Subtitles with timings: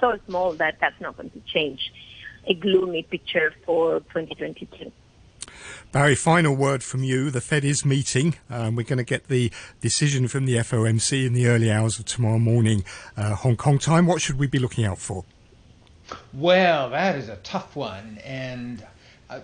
[0.00, 1.92] so small that that's not going to change
[2.46, 4.90] a gloomy picture for 2022.
[5.92, 7.30] Barry, final word from you.
[7.30, 8.36] The Fed is meeting.
[8.48, 9.50] Um, we're going to get the
[9.80, 12.84] decision from the FOMC in the early hours of tomorrow morning,
[13.16, 14.06] uh, Hong Kong time.
[14.06, 15.24] What should we be looking out for?
[16.32, 18.18] Well, that is a tough one.
[18.24, 18.84] And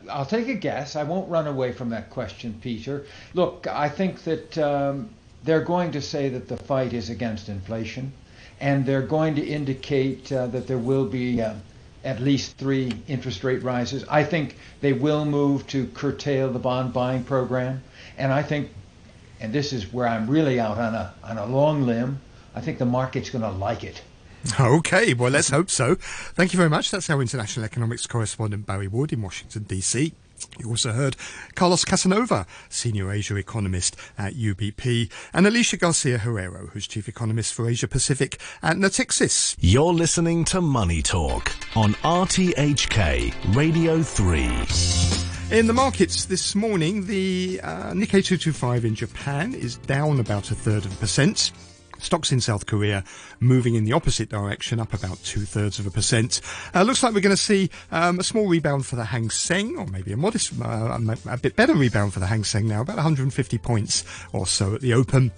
[0.08, 0.96] I'll take a guess.
[0.96, 3.06] I won't run away from that question, Peter.
[3.34, 5.10] Look, I think that um,
[5.44, 8.12] they're going to say that the fight is against inflation,
[8.60, 11.54] and they're going to indicate uh, that there will be uh,
[12.04, 14.04] at least three interest rate rises.
[14.08, 17.82] I think they will move to curtail the bond buying program,
[18.16, 18.70] and I think,
[19.40, 22.20] and this is where I'm really out on a on a long limb.
[22.54, 24.02] I think the market's going to like it.
[24.60, 25.96] Okay, well, let's hope so.
[25.96, 26.92] Thank you very much.
[26.92, 30.14] That's our international economics correspondent, Barry Wood, in Washington, D.C.
[30.58, 31.16] You also heard
[31.54, 37.68] Carlos Casanova, senior Asia economist at UBP, and Alicia Garcia Herrero, who's chief economist for
[37.68, 39.56] Asia Pacific at Natixis.
[39.60, 45.56] You're listening to Money Talk on RTHK Radio 3.
[45.56, 50.54] In the markets this morning, the uh, Nikkei 225 in Japan is down about a
[50.54, 51.52] third of a percent.
[51.98, 53.04] Stocks in South Korea
[53.40, 56.40] moving in the opposite direction, up about two thirds of a percent.
[56.74, 59.76] Uh, looks like we're going to see um, a small rebound for the Hang Seng,
[59.76, 62.96] or maybe a modest, uh, a bit better rebound for the Hang Seng now, about
[62.96, 65.32] 150 points or so at the open.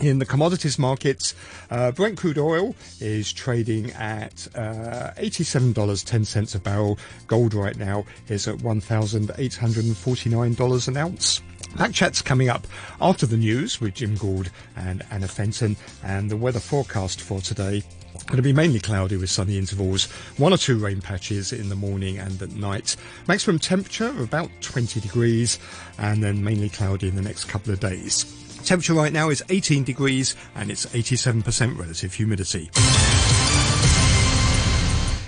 [0.00, 1.34] In the commodities markets,
[1.70, 6.98] uh, Brent crude oil is trading at uh, $87.10 a barrel.
[7.26, 11.42] Gold right now is at $1,849 an ounce.
[11.76, 12.66] That chat's coming up
[13.00, 17.82] after the news with Jim Gould and Anna Fenton and the weather forecast for today.
[18.26, 21.74] Going to be mainly cloudy with sunny intervals, one or two rain patches in the
[21.74, 22.96] morning and at night.
[23.26, 25.58] Maximum temperature of about 20 degrees
[25.98, 28.24] and then mainly cloudy in the next couple of days.
[28.64, 32.70] Temperature right now is 18 degrees and it's 87% relative humidity.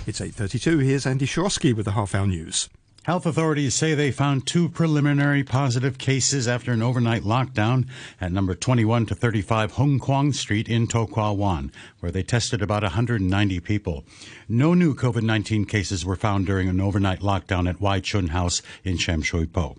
[0.05, 0.83] It's 8.32.
[0.83, 2.69] Here's Andy Shorosky with the half hour news.
[3.03, 7.85] Health authorities say they found two preliminary positive cases after an overnight lockdown
[8.21, 11.69] at number 21 to 35 Hung Kwong Street in To Kwa Wan,
[11.99, 14.05] where they tested about 190 people.
[14.47, 18.61] No new COVID 19 cases were found during an overnight lockdown at Wai Chun House
[18.85, 19.75] in Sham Shui Po.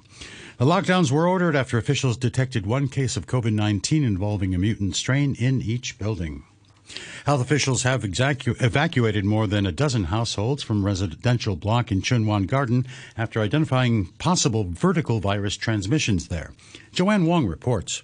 [0.59, 4.97] The lockdowns were ordered after officials detected one case of COVID 19 involving a mutant
[4.97, 6.43] strain in each building.
[7.27, 12.87] Health officials have evacuated more than a dozen households from residential block in Chunwan Garden
[13.17, 16.53] after identifying possible vertical virus transmissions there.
[16.93, 18.03] Joanne Wong reports.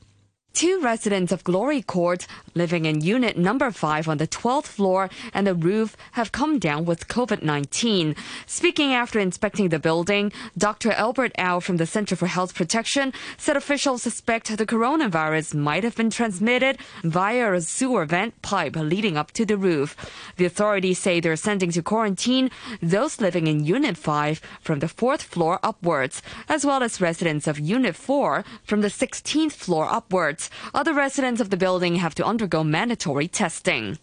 [0.52, 5.46] Two residents of Glory Court living in unit number 5 on the 12th floor and
[5.46, 8.16] the roof have come down with COVID-19.
[8.46, 10.90] Speaking after inspecting the building, Dr.
[10.92, 15.96] Albert Au from the Center for Health Protection said officials suspect the coronavirus might have
[15.96, 19.96] been transmitted via a sewer vent pipe leading up to the roof.
[20.36, 22.50] The authorities say they're sending to quarantine
[22.82, 27.58] those living in unit 5 from the 4th floor upwards, as well as residents of
[27.58, 30.39] unit 4 from the 16th floor upwards.
[30.72, 33.98] Other residents of the building have to undergo mandatory testing.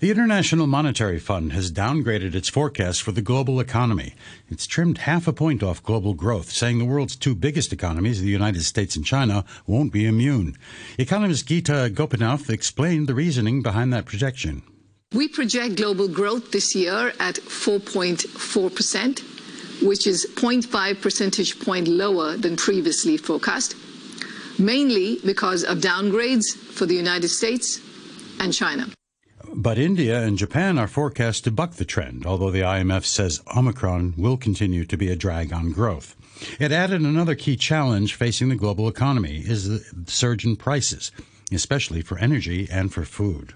[0.00, 4.14] The International Monetary Fund has downgraded its forecast for the global economy.
[4.48, 8.28] It's trimmed half a point off global growth, saying the world's two biggest economies, the
[8.28, 10.56] United States and China, won't be immune.
[10.96, 14.62] Economist Gita Gopinath explained the reasoning behind that projection.
[15.12, 22.56] We project global growth this year at 4.4%, which is 0.5 percentage point lower than
[22.56, 23.74] previously forecast
[24.60, 27.80] mainly because of downgrades for the United States
[28.38, 28.86] and China.
[29.52, 34.14] But India and Japan are forecast to buck the trend, although the IMF says Omicron
[34.16, 36.14] will continue to be a drag on growth.
[36.60, 41.10] It added another key challenge facing the global economy is the surge in prices,
[41.52, 43.54] especially for energy and for food.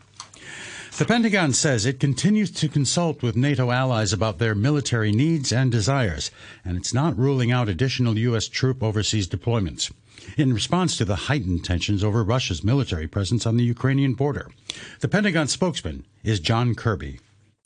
[0.96, 5.72] The Pentagon says it continues to consult with NATO allies about their military needs and
[5.72, 6.30] desires,
[6.64, 8.46] and it's not ruling out additional U.S.
[8.46, 9.92] troop overseas deployments
[10.36, 14.52] in response to the heightened tensions over Russia's military presence on the Ukrainian border.
[15.00, 17.18] The Pentagon spokesman is John Kirby.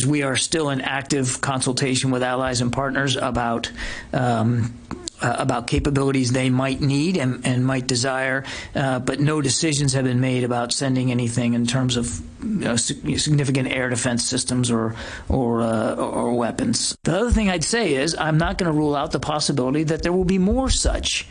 [0.07, 3.71] We are still in active consultation with allies and partners about
[4.15, 4.73] um,
[5.21, 8.45] uh, about capabilities they might need and, and might desire,
[8.75, 12.77] uh, but no decisions have been made about sending anything in terms of you know,
[12.77, 14.95] significant air defense systems or
[15.29, 16.97] or, uh, or weapons.
[17.05, 20.03] The other thing I'd say is I'm not going to rule out the possibility that
[20.03, 21.27] there will be more such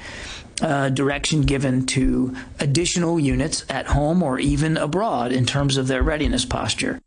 [0.62, 6.02] uh, direction given to additional units at home or even abroad in terms of their
[6.04, 7.00] readiness posture.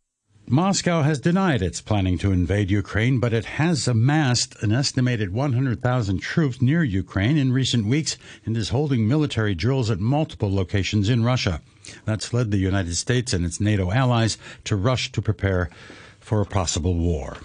[0.48, 6.18] Moscow has denied its planning to invade Ukraine, but it has amassed an estimated 100,000
[6.18, 11.22] troops near Ukraine in recent weeks and is holding military drills at multiple locations in
[11.22, 11.60] Russia.
[12.04, 15.70] That's led the United States and its NATO allies to rush to prepare
[16.18, 17.36] for a possible war.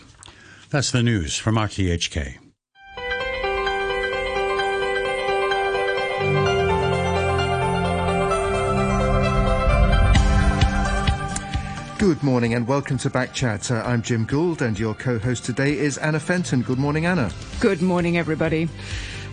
[0.71, 2.44] That's the news from RTHK.
[11.97, 13.71] Good morning and welcome to Backchat.
[13.71, 16.61] Uh, I'm Jim Gould and your co-host today is Anna Fenton.
[16.61, 17.31] Good morning, Anna.
[17.61, 18.67] Good morning, everybody.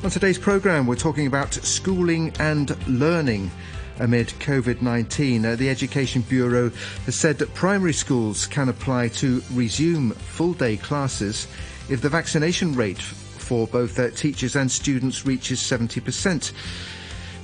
[0.05, 3.51] On today's programme, we're talking about schooling and learning
[3.99, 5.45] amid COVID 19.
[5.45, 6.71] Uh, the Education Bureau
[7.05, 11.49] has said that primary schools can apply to resume full day classes
[11.89, 16.53] if the vaccination rate for both uh, teachers and students reaches 70%.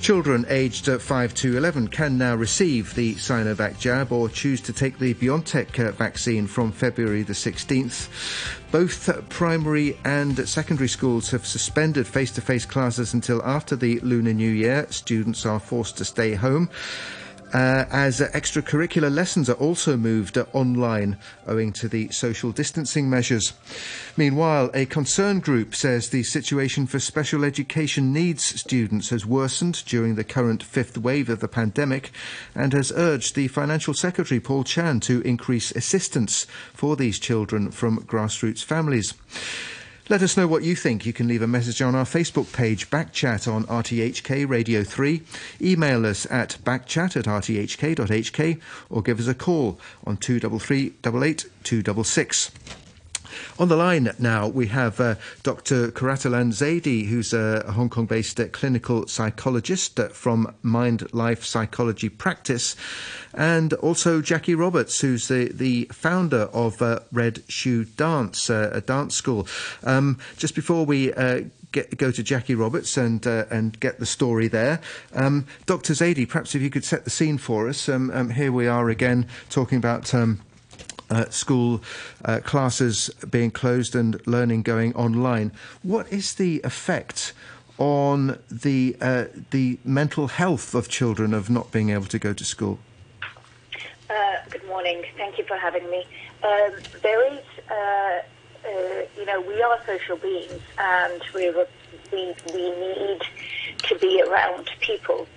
[0.01, 4.97] Children aged 5 to 11 can now receive the Sinovac jab or choose to take
[4.97, 8.07] the BioNTech uh, vaccine from February the 16th.
[8.71, 14.33] Both primary and secondary schools have suspended face to face classes until after the Lunar
[14.33, 14.87] New Year.
[14.89, 16.69] Students are forced to stay home
[17.53, 21.17] uh, as uh, extracurricular lessons are also moved uh, online
[21.47, 23.53] owing to the social distancing measures.
[24.17, 30.15] Meanwhile, a concern group says the situation for special education needs students has worsened during
[30.15, 32.11] the current fifth wave of the pandemic
[32.53, 38.03] and has urged the Financial Secretary Paul Chan to increase assistance for these children from
[38.03, 39.13] grassroots families.
[40.09, 41.05] Let us know what you think.
[41.05, 45.21] You can leave a message on our Facebook page, Backchat on RTHK Radio 3.
[45.61, 48.59] Email us at backchat at rthk.hk
[48.89, 52.51] or give us a call on 233 266.
[53.57, 55.91] On the line now, we have uh, Dr.
[55.91, 62.09] Quratulain Zaidi, who's a Hong Kong based uh, clinical psychologist uh, from Mind Life Psychology
[62.09, 62.75] Practice,
[63.33, 68.81] and also Jacqui Roberts, who's the, the founder of uh, Red Shoe Dance, uh, a
[68.81, 69.47] dance school.
[69.83, 71.41] Um, just before we uh,
[71.71, 74.81] Get, go to Jacqui Roberts and uh, and get the story there.
[75.13, 75.93] Um, Dr.
[75.93, 77.87] Zaidi, perhaps if you could set the scene for us.
[77.87, 80.11] Um, um, here we are again talking about.
[81.09, 81.81] Uh, school
[82.25, 85.51] uh, classes being closed and learning going online.
[85.81, 87.33] What is the effect
[87.79, 92.45] on the uh, the mental health of children of not being able to go to
[92.45, 92.77] school?
[94.09, 94.15] Uh,
[94.49, 95.03] good morning.
[95.17, 96.05] Thank you for having me.
[96.43, 96.71] Um,
[97.01, 101.49] there is, uh, uh, you know, we are social beings, and we
[102.11, 103.21] we we need
[103.77, 105.27] to be around people.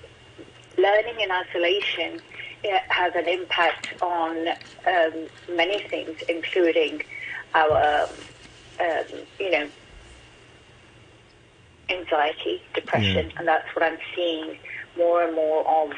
[0.76, 2.20] Learning in isolation
[2.64, 4.48] it has an impact on
[4.86, 5.26] um,
[5.56, 7.02] many things, including
[7.54, 8.06] our,
[8.80, 9.68] um, you know,
[11.90, 13.38] anxiety, depression, yeah.
[13.38, 14.58] and that's what I'm seeing
[14.96, 15.92] more and more of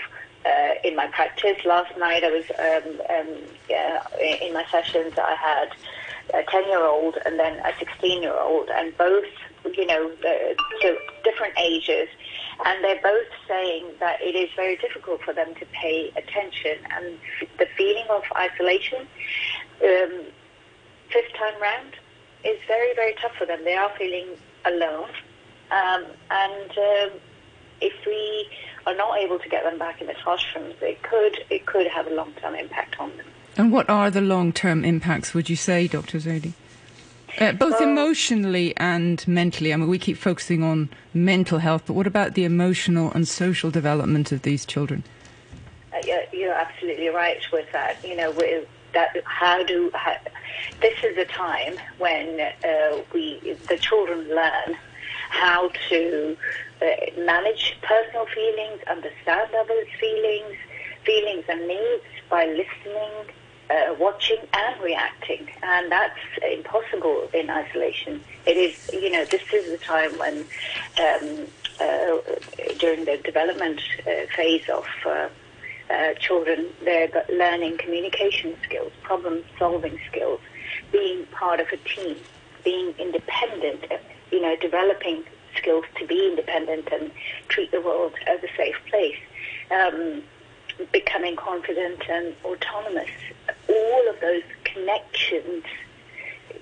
[0.47, 1.65] uh, in my practice.
[1.65, 5.15] Last night, I was um, um yeah, in my sessions.
[5.19, 5.69] I had
[6.35, 9.25] a ten-year-old and then a sixteen-year-old, and both,
[9.77, 12.09] you know, uh, so different ages
[12.65, 17.19] and they're both saying that it is very difficult for them to pay attention, and
[17.59, 19.07] the feeling of isolation,
[19.83, 20.21] um,
[21.11, 21.95] fifth time round,
[22.45, 23.65] is very very tough for them.
[23.65, 24.29] They are feeling
[24.65, 25.11] alone,
[25.71, 27.19] um, and um,
[27.81, 28.49] if we
[28.87, 32.07] are not able to get them back in the classrooms, it could it could have
[32.07, 33.27] a long term impact on them.
[33.57, 35.35] And what are the long term impacts?
[35.35, 36.19] Would you say, Dr.
[36.19, 36.53] Zaidi?
[37.39, 39.73] Uh, both emotionally and mentally.
[39.73, 43.71] I mean, we keep focusing on mental health, but what about the emotional and social
[43.71, 45.03] development of these children?
[45.93, 47.97] Uh, you're, you're, absolutely right with that.
[48.05, 48.33] You know,
[48.93, 50.17] that how do how,
[50.81, 54.77] this is a time when uh, we the children learn
[55.31, 56.37] how to
[56.81, 56.87] uh,
[57.19, 60.57] manage personal feelings, understand others' feelings,
[61.05, 63.35] feelings and needs by listening
[63.71, 66.19] uh, watching and reacting, and that's
[66.53, 68.23] impossible in isolation.
[68.47, 70.45] It is, you know, this is the time when,
[71.01, 71.47] um,
[71.81, 72.19] uh,
[72.79, 75.29] during the development uh, phase of uh,
[75.91, 80.41] uh, children, they're learning communication skills, problem-solving skills,
[80.93, 82.17] being part of a team,
[82.65, 83.85] being independent,
[84.31, 85.25] you know, developing
[85.57, 87.11] skills to be independent and
[87.49, 89.19] treat the world as a safe place.
[89.71, 90.23] Um,
[90.93, 93.11] becoming confident and autonomous.
[93.69, 95.65] All of those connections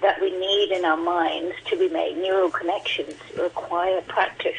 [0.00, 4.58] that we need in our minds to be made, neural connections, require practice.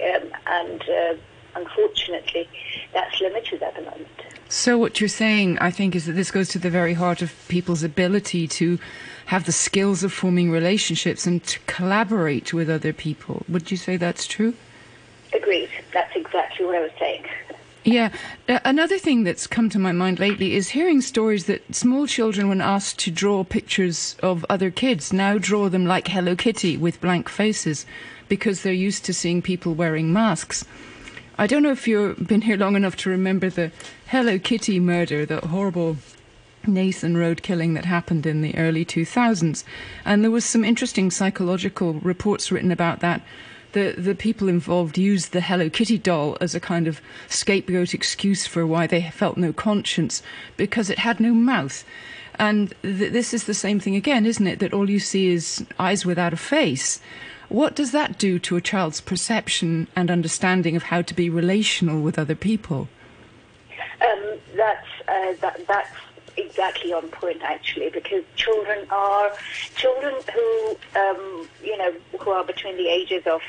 [0.00, 1.14] Um, and uh,
[1.54, 2.48] unfortunately,
[2.92, 4.08] that's limited at the moment.
[4.48, 7.32] So, what you're saying, I think, is that this goes to the very heart of
[7.48, 8.78] people's ability to
[9.26, 13.44] have the skills of forming relationships and to collaborate with other people.
[13.48, 14.54] Would you say that's true?
[15.32, 15.70] Agreed.
[15.92, 17.24] That's exactly what I was saying.
[17.84, 18.12] Yeah.
[18.48, 22.48] Uh, another thing that's come to my mind lately is hearing stories that small children,
[22.48, 27.00] when asked to draw pictures of other kids, now draw them like Hello Kitty with
[27.02, 27.84] blank faces
[28.26, 30.64] because they're used to seeing people wearing masks.
[31.36, 33.70] I don't know if you've been here long enough to remember the
[34.06, 35.98] Hello Kitty murder, the horrible
[36.66, 39.62] Nathan Road killing that happened in the early 2000s.
[40.06, 43.20] And there was some interesting psychological reports written about that.
[43.74, 48.46] The, the people involved used the Hello Kitty doll as a kind of scapegoat excuse
[48.46, 50.22] for why they felt no conscience
[50.56, 51.84] because it had no mouth.
[52.38, 54.60] And th- this is the same thing again, isn't it?
[54.60, 57.00] That all you see is eyes without a face.
[57.48, 62.00] What does that do to a child's perception and understanding of how to be relational
[62.00, 62.88] with other people?
[64.00, 65.90] Um, that's uh, that, that's
[66.36, 69.30] exactly on point actually because children are
[69.76, 73.40] children who um, you know who are between the ages of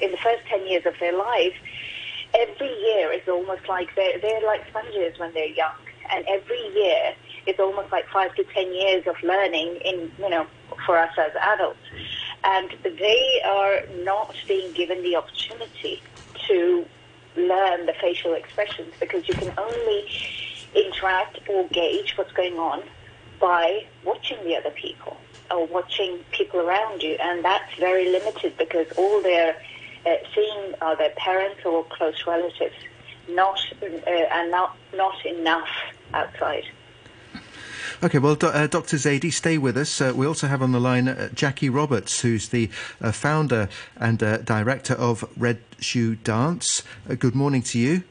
[0.00, 1.54] in the first 10 years of their life
[2.34, 5.76] every year is almost like they're, they're like sponges when they're young.
[6.10, 7.14] And every year
[7.46, 10.46] is almost like five to 10 years of learning in you know
[10.86, 11.78] for us as adults.
[12.44, 16.02] And they are not being given the opportunity
[16.46, 16.86] to
[17.36, 20.04] learn the facial expressions because you can only
[20.74, 22.82] interact or gauge what's going on
[23.40, 25.16] by watching the other people
[25.50, 27.16] or watching people around you.
[27.20, 29.56] And that's very limited because all they're
[30.06, 32.76] uh, seeing are their parents or close relatives,
[33.28, 35.68] not uh, and not not enough
[36.14, 36.64] outside.
[38.00, 38.96] Okay, well, uh, Dr.
[38.96, 40.00] Zaidi, stay with us.
[40.00, 42.70] Uh, we also have on the line uh, Jacqui Roberts, who's the
[43.00, 46.84] uh, founder and uh, director of Red Shoe Dance.
[47.10, 48.04] Uh, good morning to you.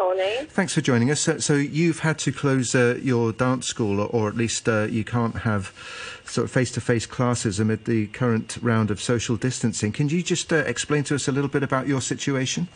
[0.00, 0.46] Morning.
[0.46, 1.20] Thanks for joining us.
[1.20, 5.36] So, so you've had to close your dance school, or, or at least you can't
[5.40, 5.74] have
[6.24, 9.92] sort of face-to-face classes amid the current round of social distancing.
[9.92, 12.66] Can you just explain to us a little bit about your situation?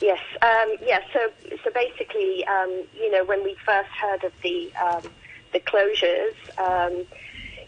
[0.00, 1.00] Yes, um, yeah.
[1.12, 1.30] So,
[1.62, 5.02] so basically, um, you know, when we first heard of the um,
[5.52, 7.06] the closures, um,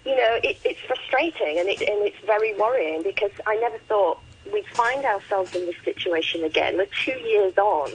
[0.05, 4.19] you know, it, it's frustrating and, it, and it's very worrying because I never thought
[4.53, 6.77] we'd find ourselves in this situation again.
[6.77, 7.93] We're two years on.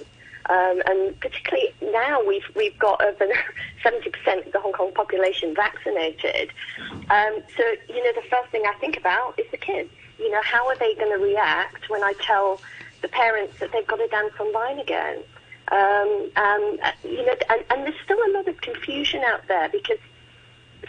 [0.50, 3.26] Um, and particularly now we've we've got over
[3.84, 6.52] 70% of the Hong Kong population vaccinated.
[7.10, 9.90] Um, so you know the first thing I think about is the kids.
[10.20, 12.60] You know how are they going to react when I tell
[13.02, 15.20] the parents that they've got to dance online again?
[15.72, 19.98] Um, um, you know, and, and there's still a lot of confusion out there because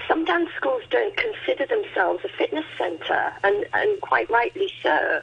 [0.09, 5.23] some dance schools don't consider themselves a fitness centre, and, and quite rightly so.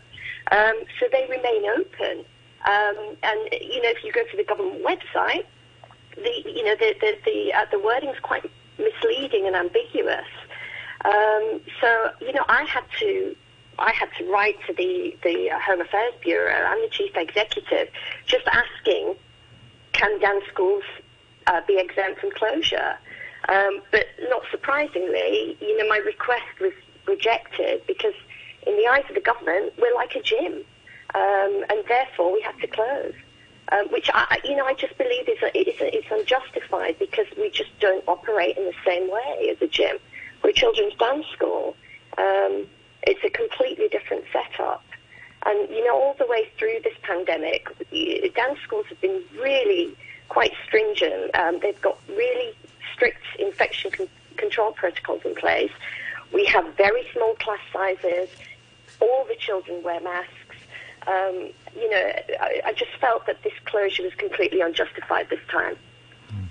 [0.51, 2.25] Um, so they remain open.
[2.65, 5.45] Um, and you know, if you go to the government website,
[6.15, 10.27] the you know the the the, uh, the wording is quite misleading and ambiguous.
[11.05, 13.35] Um, so you know, I had to
[13.79, 16.65] I had to write to the the uh, Home Affairs Bureau.
[16.65, 17.89] I'm the chief executive,
[18.25, 19.15] just asking
[19.93, 20.83] can dance schools
[21.47, 22.97] uh, be exempt from closure?
[23.49, 26.73] Um, but not surprisingly, you know, my request was
[27.07, 28.13] rejected because
[28.67, 30.63] in the eyes of the government, we're like a gym,
[31.15, 33.13] um, and therefore we have to close.
[33.71, 35.79] Um, which I, you know, I just believe is a, it's,
[36.11, 39.97] a, unjustified because we just don't operate in the same way as a gym.
[40.43, 41.77] We're a children's dance school.
[42.17, 42.67] Um,
[43.03, 44.83] it's a completely different setup.
[45.45, 47.67] And, you know, all the way through this pandemic,
[48.35, 49.95] dance schools have been really
[50.27, 51.33] quite stringent.
[51.35, 52.53] Um, they've got really
[52.93, 55.71] strict infection con- control protocols in place.
[56.33, 58.29] We have very small class sizes.
[58.99, 60.33] All the children wear masks.
[61.07, 65.75] Um, you know, I, I just felt that this closure was completely unjustified this time.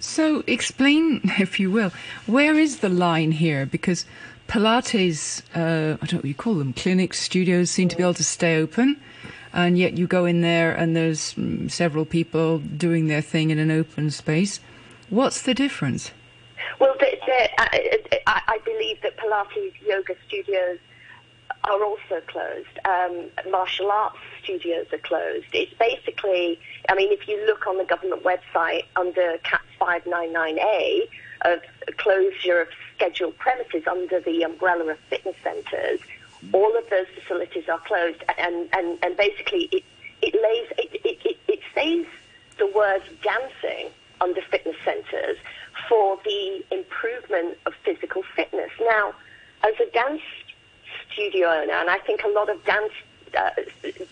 [0.00, 1.92] So, explain, if you will,
[2.26, 3.66] where is the line here?
[3.66, 4.06] Because
[4.48, 8.14] Pilates, uh, I don't know what you call them, clinics, studios seem to be able
[8.14, 9.00] to stay open,
[9.52, 13.58] and yet you go in there and there's mm, several people doing their thing in
[13.58, 14.60] an open space.
[15.08, 16.12] What's the difference?
[16.78, 16.94] Well,
[18.26, 20.78] I, I, believe that Pilates yoga studios
[21.64, 22.68] are also closed.
[22.84, 25.46] Um, martial arts studios are closed.
[25.52, 31.08] It's basically, I mean, if you look on the government website under Cap 599A
[31.42, 31.60] of
[31.96, 36.00] closure of scheduled premises under the umbrella of fitness centres,
[36.52, 39.84] all of those facilities are closed, and, and, and basically it,
[40.22, 42.06] it lays it, it, it, it says
[42.58, 43.90] the word dancing
[44.20, 45.36] under fitness centres
[45.88, 48.70] for the improvement of physical fitness.
[48.80, 49.14] Now,
[49.62, 50.22] as a dance
[51.12, 52.92] studio owner, and I think a lot of dance
[53.38, 53.50] uh,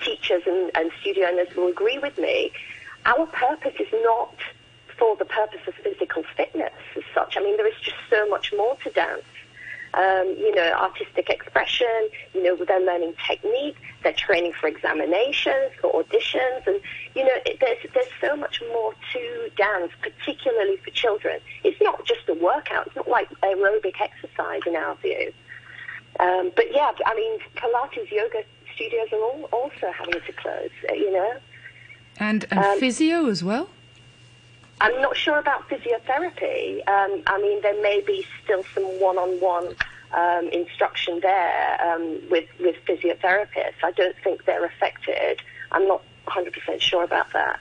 [0.00, 2.52] teachers and, and studio owners will agree with me,
[3.07, 4.35] our purpose is not
[4.99, 7.37] for the purpose of physical fitness as such.
[7.37, 9.23] I mean, there is just so much more to dance.
[9.95, 15.90] Um, you know, artistic expression, you know, they're learning technique, they're training for examinations, for
[16.05, 16.78] auditions, and,
[17.14, 21.40] you know, it, there's, there's so much more to dance, particularly for children.
[21.64, 25.33] It's not just a workout, it's not like aerobic exercise in our view.
[26.20, 28.42] Um, but yeah, I mean, Pilates yoga
[28.75, 31.37] studios are all also having to close, you know.
[32.18, 33.68] And, and um, physio as well?
[34.80, 36.87] I'm not sure about physiotherapy.
[36.88, 39.75] Um, I mean, there may be still some one-on-one
[40.12, 43.82] um, instruction there um, with with physiotherapists.
[43.82, 45.40] I don't think they're affected.
[45.72, 47.60] I'm not 100% sure about that.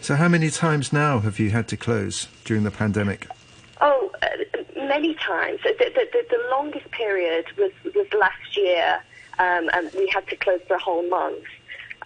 [0.00, 3.26] So, how many times now have you had to close during the pandemic?
[3.80, 4.26] Oh, uh,
[4.76, 5.60] many times.
[5.62, 9.00] The, the, the, longest period was, was last year,
[9.38, 11.44] um, and we had to close for a whole month.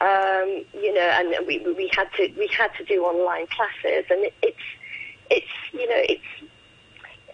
[0.00, 4.24] Um, you know, and we, we had to we had to do online classes, and
[4.24, 4.56] it, it's
[5.30, 6.50] it's you know it's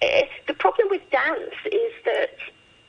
[0.03, 2.37] it's the problem with dance is that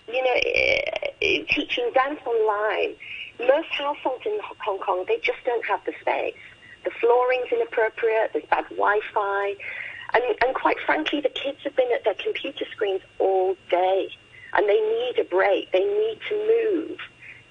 [0.07, 2.95] you know eh, teaching dance online.
[3.39, 6.35] Most households in Hong Kong they just don't have the space.
[6.83, 8.31] The flooring's inappropriate.
[8.33, 9.55] There's bad Wi-Fi.
[10.13, 14.09] And, and quite frankly, the kids have been at their computer screens all day
[14.53, 15.71] and they need a break.
[15.71, 16.99] They need to move.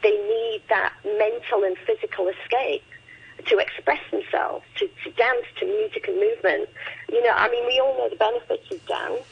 [0.03, 2.85] They need that mental and physical escape
[3.47, 6.69] to express themselves, to, to dance, to music and movement.
[7.11, 9.25] You know, I mean, we all know the benefits of dance,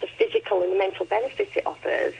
[0.00, 2.14] the physical and the mental benefits it offers.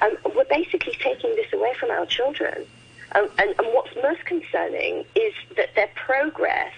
[0.00, 2.64] And we're basically taking this away from our children.
[3.12, 6.72] Um, and, and what's most concerning is that their progress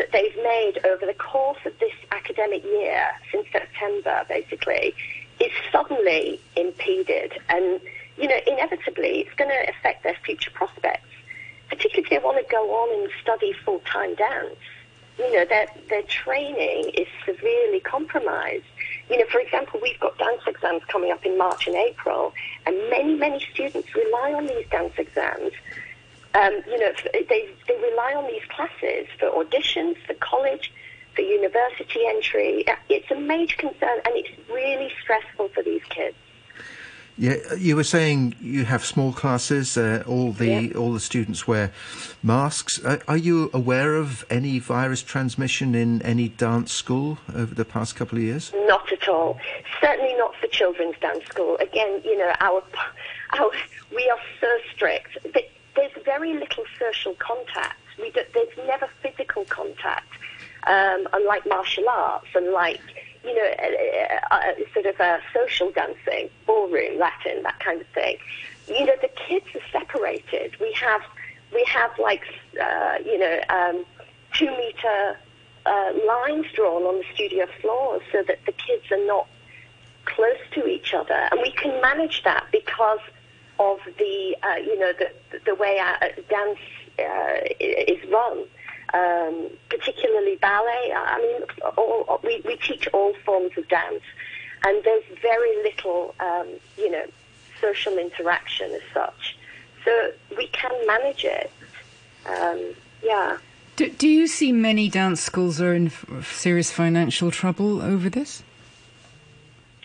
[0.00, 4.94] that they've made over the course of this academic year, since September basically,
[5.38, 7.34] is suddenly impeded.
[7.50, 7.80] And,
[8.16, 11.10] you know, inevitably it's going to affect their future prospects,
[11.68, 14.56] particularly if they want to go on and study full-time dance.
[15.18, 18.64] You know, their, their training is severely compromised.
[19.10, 22.32] You know, for example, we've got dance exams coming up in March and April,
[22.64, 25.52] and many, many students rely on these dance exams
[26.34, 30.72] um, you know, they, they rely on these classes for auditions, for college,
[31.14, 32.66] for university entry.
[32.68, 36.16] Uh, it's a major concern and it's really stressful for these kids.
[37.18, 39.76] Yeah, you were saying you have small classes.
[39.76, 40.78] Uh, all the yeah.
[40.78, 41.70] all the students wear
[42.22, 42.82] masks.
[42.82, 47.94] Uh, are you aware of any virus transmission in any dance school over the past
[47.94, 48.54] couple of years?
[48.54, 49.38] Not at all.
[49.82, 51.58] Certainly not for children's dance school.
[51.60, 52.62] Again, you know, our,
[53.38, 53.50] our
[53.94, 55.18] we are so strict
[55.76, 57.78] there's very little social contact.
[57.98, 60.08] We do, there's never physical contact,
[60.66, 62.80] um, unlike martial arts and like
[63.24, 63.50] you know,
[64.30, 64.40] uh, uh,
[64.72, 68.16] sort of uh, social dancing, ballroom, Latin, that kind of thing.
[68.68, 70.56] You know, the kids are separated.
[70.60, 71.02] We have
[71.52, 72.22] we have like
[72.60, 73.84] uh, you know um,
[74.32, 75.18] two meter
[75.66, 79.26] uh, lines drawn on the studio floors so that the kids are not
[80.06, 83.00] close to each other, and we can manage that because
[83.60, 86.58] of the uh, you know the the way our dance
[86.98, 88.44] uh, is run.
[88.92, 90.92] Um, particularly ballet.
[90.92, 91.42] I mean,
[91.76, 94.02] all, we, we teach all forms of dance,
[94.64, 97.04] and there's very little, um, you know,
[97.60, 99.36] social interaction as such.
[99.84, 101.52] So we can manage it.
[102.26, 103.38] Um, yeah.
[103.76, 105.92] Do, do you see many dance schools are in
[106.24, 108.42] serious financial trouble over this?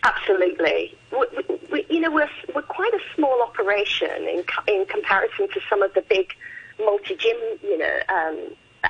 [0.06, 0.96] Absolutely.
[1.10, 1.26] We,
[1.72, 5.92] we, you know, we're, we're quite a small operation in, in comparison to some of
[5.94, 6.32] the big
[6.78, 8.38] multi-gym, you know, um,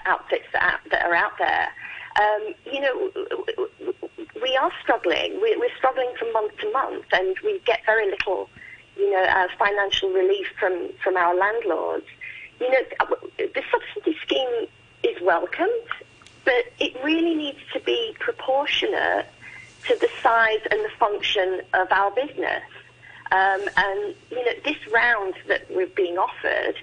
[0.04, 1.68] outfits that, that are out there.
[2.20, 3.10] Um, you know,
[4.42, 5.40] we are struggling.
[5.40, 8.50] We, are struggling from month to month, and we get very little,
[8.98, 12.06] you know, uh, financial relief from, from our landlords.
[12.60, 14.66] You know, the subsidy scheme
[15.02, 15.88] is welcomed,
[16.44, 19.26] but it really needs to be proportionate
[19.88, 22.62] to the size and the function of our business.
[23.32, 26.76] Um, and you know, this round that we're being offered,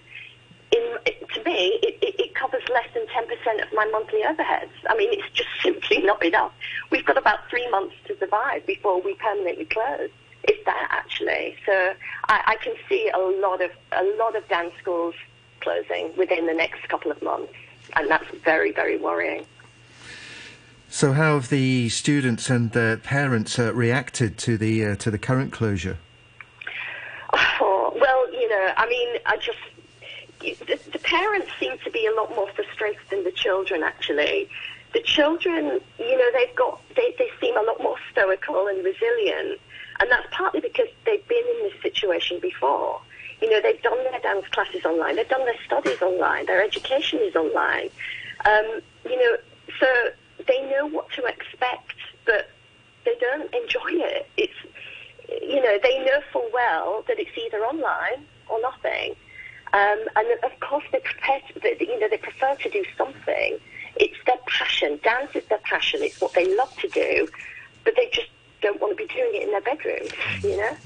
[0.72, 0.98] in,
[1.34, 4.72] to me, it, it, it covers less than 10% of my monthly overheads.
[4.90, 6.52] I mean, it's just simply not enough.
[6.92, 10.10] We've got about three months to survive before we permanently close.
[10.46, 11.94] If that actually, so
[12.28, 15.16] I, I can see a lot of a lot of dance schools
[15.62, 17.54] closing within the next couple of months,
[17.96, 19.46] and that's very very worrying.
[20.94, 25.18] So, how have the students and the parents uh, reacted to the uh, to the
[25.18, 25.98] current closure?
[27.34, 29.58] Oh, well, you know, I mean, I just
[30.40, 33.82] the, the, parents seem to be a lot more frustrated than the children.
[33.82, 34.48] Actually,
[34.94, 39.60] the children, you know, they've got they, they seem a lot more stoical and resilient,
[40.00, 43.02] and that's partly because they've been in this situation before.
[43.42, 47.18] You know, they've done their dance classes online, they've done their studies online, their education
[47.24, 47.90] is online.
[48.46, 49.38] Um, you know,
[49.80, 49.88] so
[50.48, 52.50] they know what to expect, but
[53.06, 54.28] they don't enjoy it.
[54.38, 54.54] It's
[55.42, 59.16] you know they know full well that it's either online or nothing,
[59.74, 61.42] um, and of course they prepare.
[61.62, 63.60] To, you know they prefer to do something.
[63.96, 65.00] It's their passion.
[65.04, 66.02] Dance is their passion.
[66.02, 67.28] It's what they love to do,
[67.84, 68.30] but they just
[68.62, 70.08] don't want to be doing it in their bedroom.
[70.42, 70.78] You know.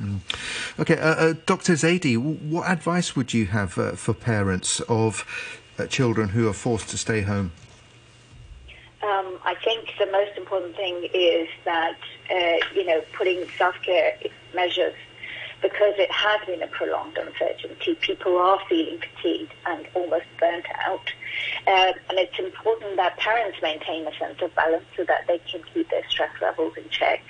[0.00, 0.20] Mm.
[0.78, 1.74] Okay, uh, uh, Dr.
[1.74, 5.26] Zaidi, what advice would you have uh, for parents of
[5.78, 7.52] uh, children who are forced to stay home?
[9.02, 11.98] Um, I think the most important thing is that,
[12.30, 14.14] uh, you know, putting self-care
[14.54, 14.94] measures
[15.62, 17.94] because it has been a prolonged uncertainty.
[18.00, 21.12] People are feeling fatigued and almost burnt out.
[21.66, 25.62] Uh, and it's important that parents maintain a sense of balance so that they can
[25.74, 27.22] keep their stress levels in check.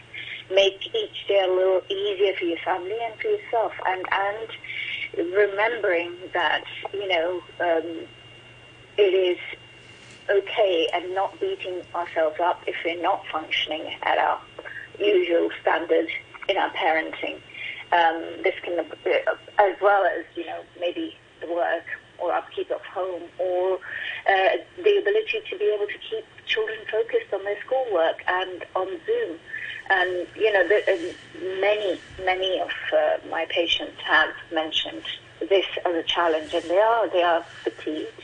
[0.51, 3.73] Make each day a little easier for your family and for yourself.
[3.87, 8.07] And, and remembering that, you know, um,
[8.97, 9.39] it is
[10.29, 14.41] okay and not beating ourselves up if we're not functioning at our
[14.99, 16.11] usual standards
[16.49, 17.41] in our parenting.
[17.93, 21.85] Um, this can, as well as, you know, maybe the work
[22.19, 23.75] or upkeep of home or
[24.29, 28.87] uh, the ability to be able to keep children focused on their schoolwork and on
[29.07, 29.39] Zoom.
[29.89, 35.03] And, you know, the, uh, many, many of uh, my patients have mentioned
[35.41, 38.23] this as a challenge and they are, they are fatigued.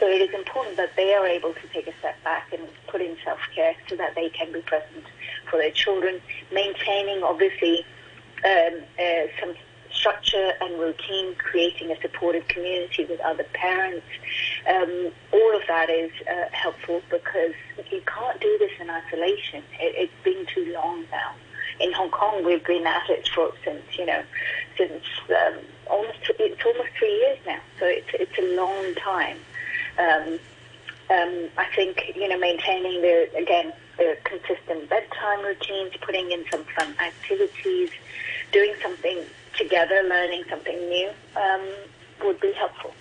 [0.00, 3.00] So it is important that they are able to take a step back and put
[3.00, 5.04] in self-care so that they can be present
[5.50, 6.20] for their children,
[6.52, 7.84] maintaining obviously
[8.44, 9.54] um, uh, some
[10.04, 14.06] structure and routine, creating a supportive community with other parents.
[14.68, 17.54] Um, all of that is uh, helpful because
[17.90, 19.62] you can't do this in isolation.
[19.80, 21.32] It, it's been too long now.
[21.80, 24.22] In Hong Kong, we've been at it for since you know,
[24.76, 25.54] since um,
[25.90, 27.60] almost it's almost three years now.
[27.80, 29.38] So it's it's a long time.
[29.98, 30.38] Um,
[31.10, 33.72] um, I think you know maintaining the again
[34.24, 37.90] consistent bedtime routines, putting in some fun activities,
[38.52, 39.22] doing something
[39.56, 41.60] together, learning something new, um,
[42.24, 42.92] would be helpful.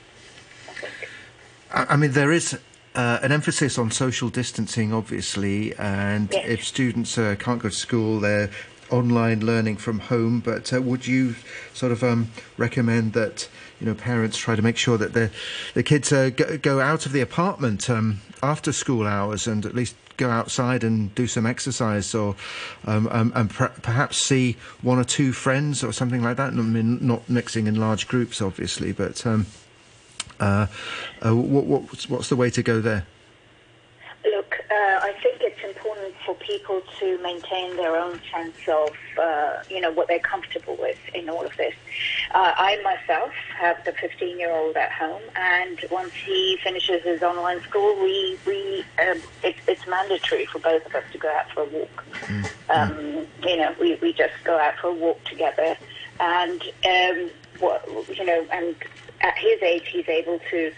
[1.72, 2.58] I, I mean, there is
[2.96, 6.46] uh, an emphasis on social distancing, obviously, and yes.
[6.48, 8.50] if students uh, can't go to school, they're
[8.90, 10.40] online learning from home.
[10.40, 11.36] But uh, would you
[11.74, 15.32] sort of um, recommend that you know parents try to make sure that the
[15.74, 19.74] the kids uh, go, go, out of the apartment um, after school hours and at
[19.74, 22.36] least go outside and do some exercise or
[22.86, 26.54] um, um, and per- perhaps see one or two friends or something like that.
[26.54, 29.46] I mean, not mixing in large groups, obviously, but um,
[30.40, 30.68] uh,
[31.26, 33.06] uh, what, what's, what's the way to go there?
[34.74, 39.80] Uh, I think it's important for people to maintain their own sense of, uh, you
[39.80, 41.76] know, what they're comfortable with in all of this.
[42.34, 48.02] Uh, I myself have the 15-year-old at home, and once he finishes his online school,
[48.02, 51.66] we we um, it, it's mandatory for both of us to go out for a
[51.66, 52.06] walk.
[52.22, 52.50] Mm.
[52.70, 55.78] Um, you know, we, we just go out for a walk together,
[56.20, 58.76] and um, what, you know, and
[59.22, 60.72] at his age, he's able to.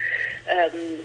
[0.51, 0.99] Um,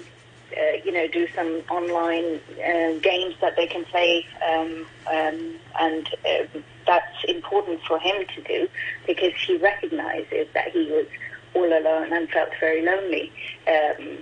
[0.56, 6.08] uh, you know, do some online uh, games that they can play, um, um, and
[6.24, 8.68] uh, that's important for him to do
[9.06, 11.06] because he recognizes that he was
[11.54, 13.32] all alone and felt very lonely.
[13.66, 14.18] Um,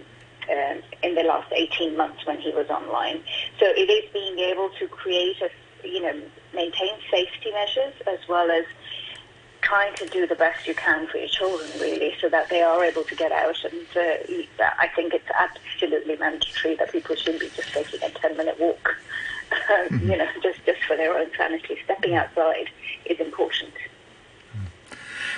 [0.50, 3.20] uh, in the last 18 months when he was online.
[3.60, 5.50] So it is being able to create a,
[5.86, 6.22] you know,
[6.54, 8.64] maintain safety measures as well as
[9.62, 12.84] trying to do the best you can for your children, really, so that they are
[12.84, 13.56] able to get out.
[13.64, 18.36] And uh, I think it's absolutely mandatory that people shouldn't be just taking a 10
[18.36, 18.96] minute walk,
[19.50, 20.10] mm-hmm.
[20.10, 21.78] you know, just, just for their own sanity.
[21.84, 22.70] Stepping outside
[23.06, 23.72] is important.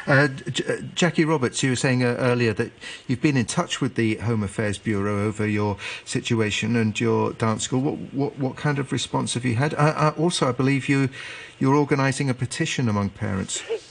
[0.06, 2.72] Uh, J- uh, Jacqui Roberts, you were saying uh, earlier that
[3.06, 7.64] you've been in touch with the Home Affairs Bureau over your situation and your dance
[7.64, 7.80] school.
[7.80, 9.74] What, what, what kind of response have you had?
[9.74, 11.10] Uh, uh also, I believe you,
[11.58, 13.62] you're organising a petition among parents.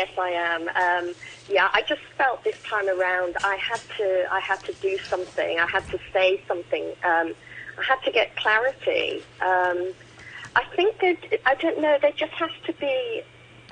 [0.00, 0.62] yes, I am.
[0.68, 1.14] Um,
[1.48, 5.58] yeah, I just felt this time around I had to I had to do something.
[5.58, 6.84] I had to say something.
[7.04, 7.34] Um,
[7.78, 9.22] I had to get clarity.
[9.40, 9.92] Um,
[10.56, 11.98] I think that I don't know.
[12.00, 13.22] There just has to be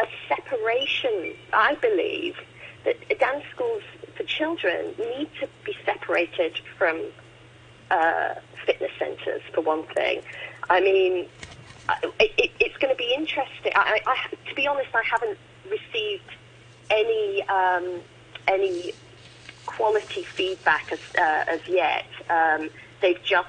[0.01, 1.35] a separation.
[1.53, 2.37] I believe
[2.85, 3.83] that dance schools
[4.17, 7.01] for children need to be separated from
[7.91, 8.35] uh,
[8.67, 10.21] fitness centres, for one thing.
[10.69, 11.27] I mean,
[12.21, 13.73] it, it, it's going to be interesting.
[13.75, 14.17] I, I,
[14.49, 15.39] to be honest, I haven't
[15.71, 16.31] received
[16.91, 18.01] any um,
[18.47, 18.93] any
[19.67, 22.07] quality feedback as, uh, as yet.
[22.31, 23.49] Um, they've just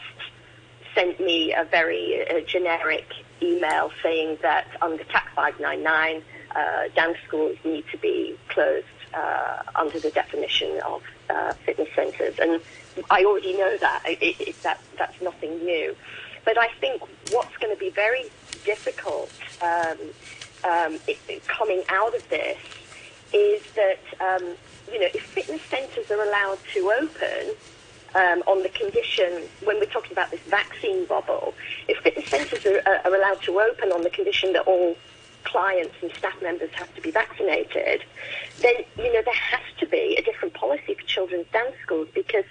[0.93, 3.07] sent me a very uh, generic
[3.41, 6.21] email saying that under TAC 599,
[6.55, 12.35] uh, dance schools need to be closed uh, under the definition of uh, fitness centres.
[12.39, 12.61] And
[13.09, 14.03] I already know that.
[14.05, 14.81] It, it, that.
[14.97, 15.95] That's nothing new.
[16.43, 17.01] But I think
[17.31, 18.25] what's going to be very
[18.65, 19.97] difficult um,
[20.63, 22.57] um, it, coming out of this
[23.33, 24.55] is that um,
[24.91, 27.55] you know if fitness centres are allowed to open
[28.15, 31.53] um, on the condition when we're talking about this vaccine bubble,
[31.87, 34.95] if fitness centres are, are allowed to open on the condition that all
[35.43, 38.03] clients and staff members have to be vaccinated,
[38.61, 42.45] then you know there has to be a different policy for children's dance schools because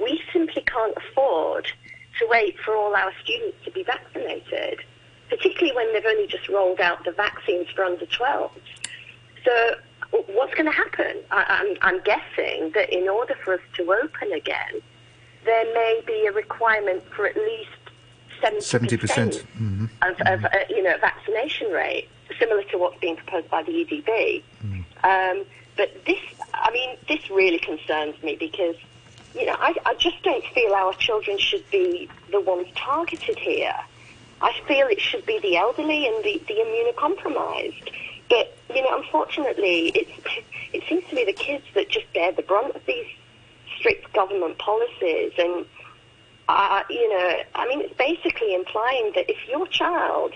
[0.00, 1.70] we simply can't afford
[2.18, 4.80] to wait for all our students to be vaccinated,
[5.30, 8.50] particularly when they've only just rolled out the vaccines for under 12s.
[9.44, 9.74] So
[10.10, 11.16] what's going to happen?
[11.30, 14.82] I, I'm, I'm guessing that in order for us to open again,
[15.44, 17.70] there may be a requirement for at least
[18.42, 19.00] 70%, 70%.
[19.00, 23.50] percent mm hmm of, of uh, you know, vaccination rate, similar to what's being proposed
[23.50, 24.42] by the EDB.
[24.64, 24.84] Mm.
[25.04, 26.18] Um, but this,
[26.54, 28.76] I mean, this really concerns me because,
[29.34, 33.74] you know, I, I just don't feel our children should be the ones targeted here.
[34.40, 37.90] I feel it should be the elderly and the, the immunocompromised.
[38.28, 40.10] But, you know, unfortunately, it's,
[40.72, 43.06] it seems to be the kids that just bear the brunt of these
[43.76, 45.32] strict government policies.
[45.36, 45.66] And,
[46.48, 50.32] uh, you know, I mean, it's basically implying that if your child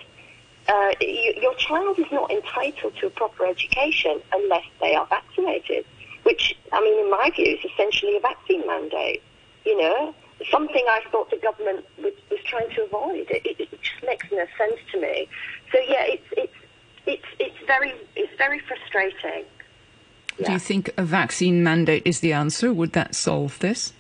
[0.69, 5.85] uh, you, your child is not entitled to a proper education unless they are vaccinated,
[6.23, 9.23] which, I mean, in my view, is essentially a vaccine mandate.
[9.65, 10.15] You know,
[10.51, 13.27] something I thought the government was, was trying to avoid.
[13.31, 15.29] It, it, it, just makes no sense to me.
[15.73, 16.53] So yeah, it's it's
[17.07, 19.45] it's it's very it's very frustrating.
[20.39, 20.47] Yeah.
[20.47, 22.73] Do you think a vaccine mandate is the answer?
[22.73, 23.93] Would that solve this?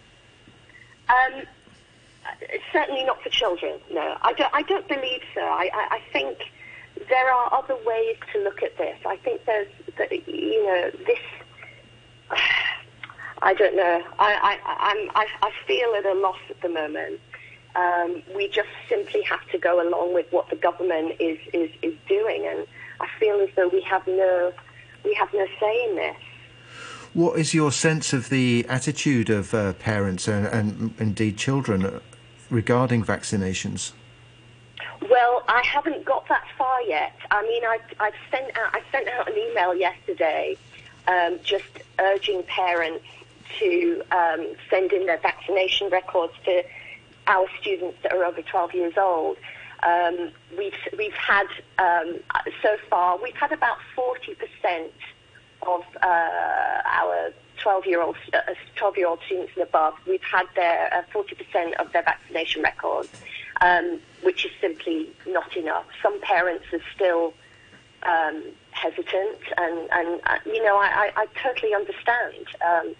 [1.08, 1.42] Um,
[2.72, 3.78] certainly not for children.
[3.92, 4.52] No, I don't.
[4.52, 5.40] I don't believe so.
[5.40, 6.38] I, I, I think
[7.08, 8.98] there are other ways to look at this.
[9.06, 9.68] I think there's,
[10.26, 12.38] you know, this.
[13.42, 14.02] I don't know.
[14.18, 17.20] I, I, I'm, I, I feel at a loss at the moment.
[17.76, 21.94] Um, we just simply have to go along with what the government is, is, is
[22.08, 22.66] doing, and
[23.00, 24.52] I feel as though we have no
[25.04, 26.16] we have no say in this.
[27.12, 32.00] What is your sense of the attitude of uh, parents and, and indeed children
[32.48, 33.92] regarding vaccinations?
[35.10, 37.14] Well, I haven't got that far yet.
[37.30, 40.56] I mean, I've, I've sent out I sent out an email yesterday,
[41.06, 43.04] um, just urging parents
[43.58, 46.62] to um, send in their vaccination records to
[47.26, 49.36] our students that are over 12 years old.
[49.82, 51.46] Um, we've we've had
[51.78, 52.16] um,
[52.62, 54.92] so far we've had about 40 percent
[55.62, 58.16] of uh, our 12 year old
[58.76, 59.94] 12 year old students and above.
[60.06, 63.10] We've had their uh, 40 percent of their vaccination records
[63.60, 65.86] um, which is simply not enough.
[66.02, 67.34] Some parents are still
[68.02, 72.46] um, hesitant, and, and uh, you know, I, I, I totally understand.
[72.66, 72.94] Um,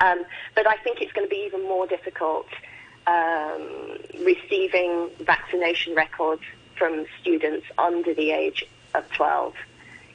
[0.00, 2.46] um, but I think it's going to be even more difficult
[3.06, 6.42] um, receiving vaccination records
[6.76, 9.54] from students under the age of 12.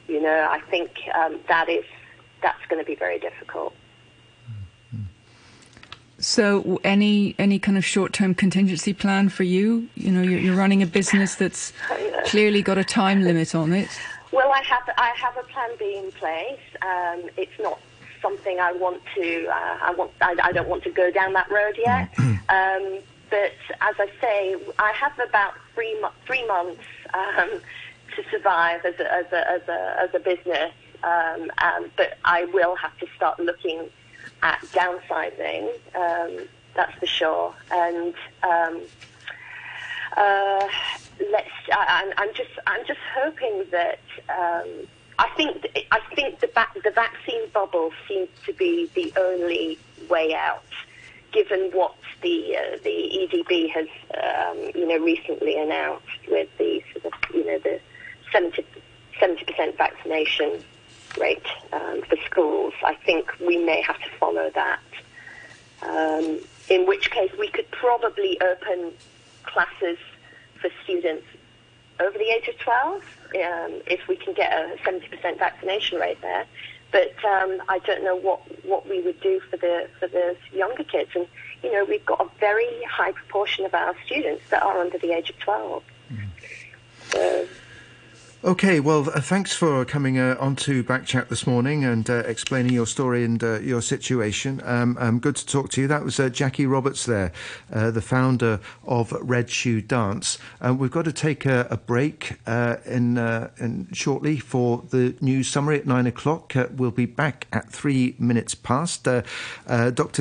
[0.08, 1.84] You know, I think um, that is
[2.42, 3.74] that's going to be very difficult.
[6.18, 9.88] So, any any kind of short term contingency plan for you?
[9.94, 11.72] You know, you're, you're running a business that's
[12.26, 13.88] clearly got a time limit on it.
[14.32, 16.60] Well, I have I have a plan B in place.
[16.80, 17.78] Um, it's not
[18.24, 19.46] something I want to.
[19.46, 20.10] Uh, I want.
[20.22, 22.08] I, I, don't want to go down that road yet.
[22.18, 22.98] um,
[23.30, 26.82] but as I say, I have about three mo- three months
[27.12, 27.50] um,
[28.16, 30.72] to survive as a, as a, as a, as a business.
[31.02, 33.90] Um, um, but I will have to start looking
[34.42, 37.54] at downsizing, um, that's for sure.
[37.70, 38.80] And um,
[40.16, 40.68] uh,
[41.30, 41.50] let's.
[41.70, 42.50] I, am just.
[42.66, 44.00] I'm just hoping that.
[45.18, 45.66] I think.
[45.90, 50.64] I think the va- the vaccine bubble seems to be the only way out,
[51.32, 57.12] given what the uh, the EDB has, um, you know, recently announced with the sort
[57.12, 57.80] of, you know, the
[58.32, 58.64] 70
[59.44, 60.62] percent vaccination
[61.18, 62.74] rate um, for schools.
[62.84, 64.80] I think we may have to follow that.
[65.82, 68.92] Um, in which case, we could probably open
[69.44, 69.98] classes
[70.60, 71.26] for students
[72.00, 73.04] over the age of 12
[73.36, 76.46] um, if we can get a 70% vaccination rate there.
[76.92, 80.84] But um, I don't know what, what we would do for the for the younger
[80.84, 81.10] kids.
[81.16, 81.26] And
[81.62, 85.12] you know, we've got a very high proportion of our students that are under the
[85.12, 85.82] age of 12.
[86.12, 86.28] Mm.
[87.10, 87.48] So
[88.44, 92.86] Okay, well, uh, thanks for coming uh, to Backchat this morning and uh, explaining your
[92.86, 94.60] story and uh, your situation.
[94.66, 95.86] Um, um, good to talk to you.
[95.86, 97.32] That was uh, Jacqui Roberts there,
[97.72, 100.36] uh, the founder of Red Shoe Dance.
[100.60, 105.86] we've got to take a, a break in, in, shortly for the news summary at
[105.86, 106.52] nine o'clock.
[106.72, 109.04] we'll be back at three minutes past.
[109.04, 109.22] Dr.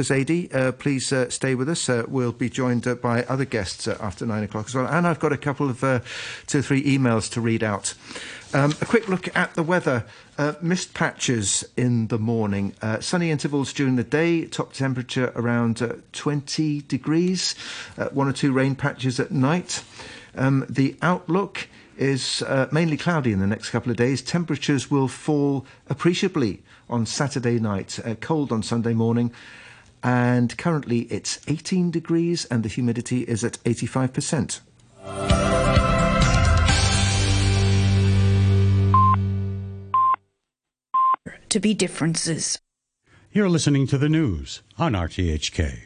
[0.01, 1.89] Zaidi, please stay with us.
[2.07, 4.87] we'll be joined by other guests after nine o'clock as well.
[4.87, 5.81] And I've got a couple of
[6.47, 7.95] two or three emails to read out.
[8.53, 10.05] Um, a quick look at the weather.
[10.37, 15.81] Uh, mist patches in the morning, uh, sunny intervals during the day, top temperature around
[15.81, 17.55] uh, 20 degrees,
[17.97, 19.83] uh, one or two rain patches at night.
[20.35, 24.21] Um, the outlook is uh, mainly cloudy in the next couple of days.
[24.21, 29.31] Temperatures will fall appreciably on Saturday night, uh, cold on Sunday morning
[30.03, 34.59] and currently it's 18 degrees and the humidity is at 85%.
[41.53, 42.57] To be differences.
[43.31, 45.85] You're listening to the news on RTHK.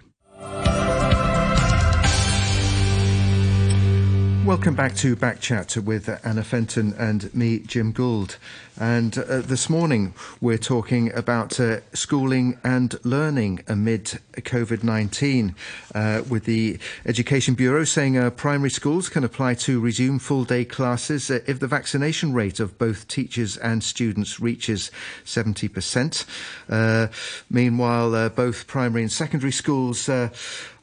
[4.47, 8.37] Welcome back to Backchat with Anna Fenton and me, Jim Gould.
[8.79, 15.53] And uh, this morning we're talking about uh, schooling and learning amid COVID 19,
[15.93, 20.63] uh, with the Education Bureau saying uh, primary schools can apply to resume full day
[20.63, 24.91] classes uh, if the vaccination rate of both teachers and students reaches
[25.25, 26.25] 70%.
[26.69, 27.07] Uh,
[27.49, 30.09] meanwhile, both primary and secondary schools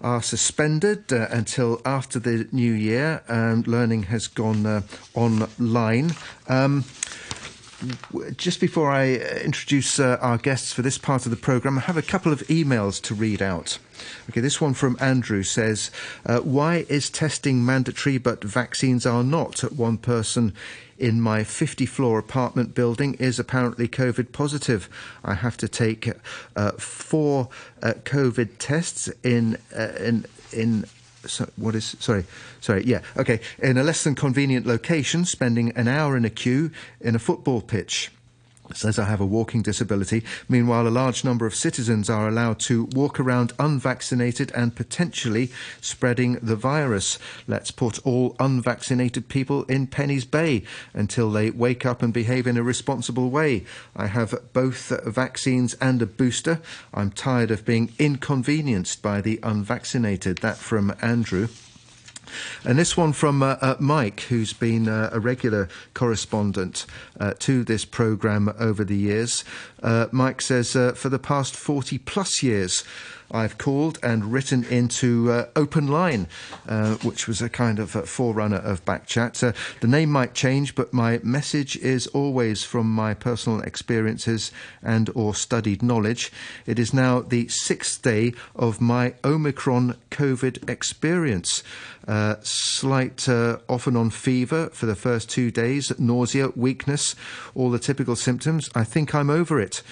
[0.04, 3.22] are suspended uh, until after the new year.
[3.28, 4.82] Um, learning has gone uh,
[5.14, 6.12] online.
[6.46, 6.84] Um,
[8.36, 11.82] just before I uh, introduce uh, our guests for this part of the programme, I
[11.82, 13.78] have a couple of emails to read out.
[14.28, 15.90] Okay, this one from Andrew says,
[16.26, 19.60] uh, Why is testing mandatory but vaccines are not?
[19.72, 20.52] One person
[20.98, 24.88] in my 50 floor apartment building is apparently COVID positive.
[25.24, 26.10] I have to take
[26.56, 27.48] uh, four
[27.82, 30.84] uh, COVID tests in, uh, in, in
[31.26, 32.24] so what is sorry
[32.60, 33.40] sorry yeah okay.
[33.58, 37.60] In a less than convenient location spending an hour in a queue in a football
[37.60, 38.10] pitch
[38.72, 40.24] says I have a walking disability.
[40.48, 45.50] Meanwhile, a large number of citizens are allowed to walk around unvaccinated and potentially
[45.80, 47.18] spreading the virus.
[47.46, 52.56] Let's put all unvaccinated people in Penny's Bay until they wake up and behave in
[52.56, 53.64] a responsible way.
[53.94, 56.60] I have both vaccines and a booster.
[56.92, 60.38] I'm tired of being inconvenienced by the unvaccinated.
[60.38, 61.48] That from Andrew.
[62.64, 66.86] And this one from uh, uh, Mike, who's been uh, a regular correspondent
[67.18, 69.44] uh, to this programme over the years.
[69.82, 72.84] Uh, Mike says, uh, for the past 40 plus years,
[73.30, 76.26] I've called and written into uh, Open Line,
[76.68, 79.42] uh, which was a kind of a forerunner of Backchat.
[79.42, 85.10] Uh, the name might change, but my message is always from my personal experiences and
[85.14, 86.32] or studied knowledge.
[86.66, 91.62] It is now the sixth day of my Omicron COVID experience.
[92.06, 97.14] Uh, slight uh, on fever for the first two days, nausea, weakness,
[97.54, 98.68] all the typical symptoms.
[98.74, 99.82] I think I'm over it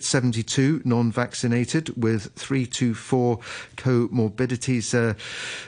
[0.00, 3.38] 72 non-vaccinated with 324
[3.76, 4.94] comorbidities.
[4.94, 5.14] Uh,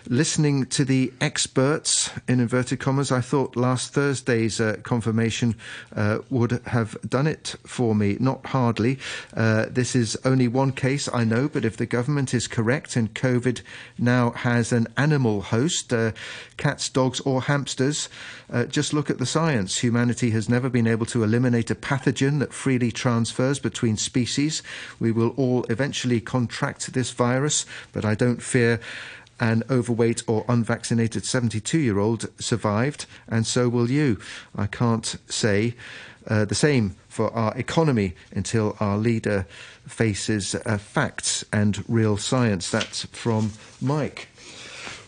[0.08, 5.54] listening to the experts, in inverted commas, I thought last Thursday's uh, confirmation
[5.94, 8.16] uh, would have done it for me.
[8.18, 8.98] Not hardly.
[9.36, 13.14] Uh, this is only one case, I know, but if the government is correct and
[13.14, 13.60] COVID
[13.98, 16.12] now has an animal host, uh,
[16.56, 18.08] cats, dogs, or hamsters,
[18.50, 19.78] uh, just look at the science.
[19.78, 24.13] Humanity has never been able to eliminate a pathogen that freely transfers between species.
[25.00, 28.80] We will all eventually contract this virus, but I don't fear
[29.40, 34.18] an overweight or unvaccinated 72 year old survived, and so will you.
[34.56, 35.74] I can't say
[36.26, 39.46] uh, the same for our economy until our leader
[39.86, 42.70] faces uh, facts and real science.
[42.70, 44.28] That's from Mike.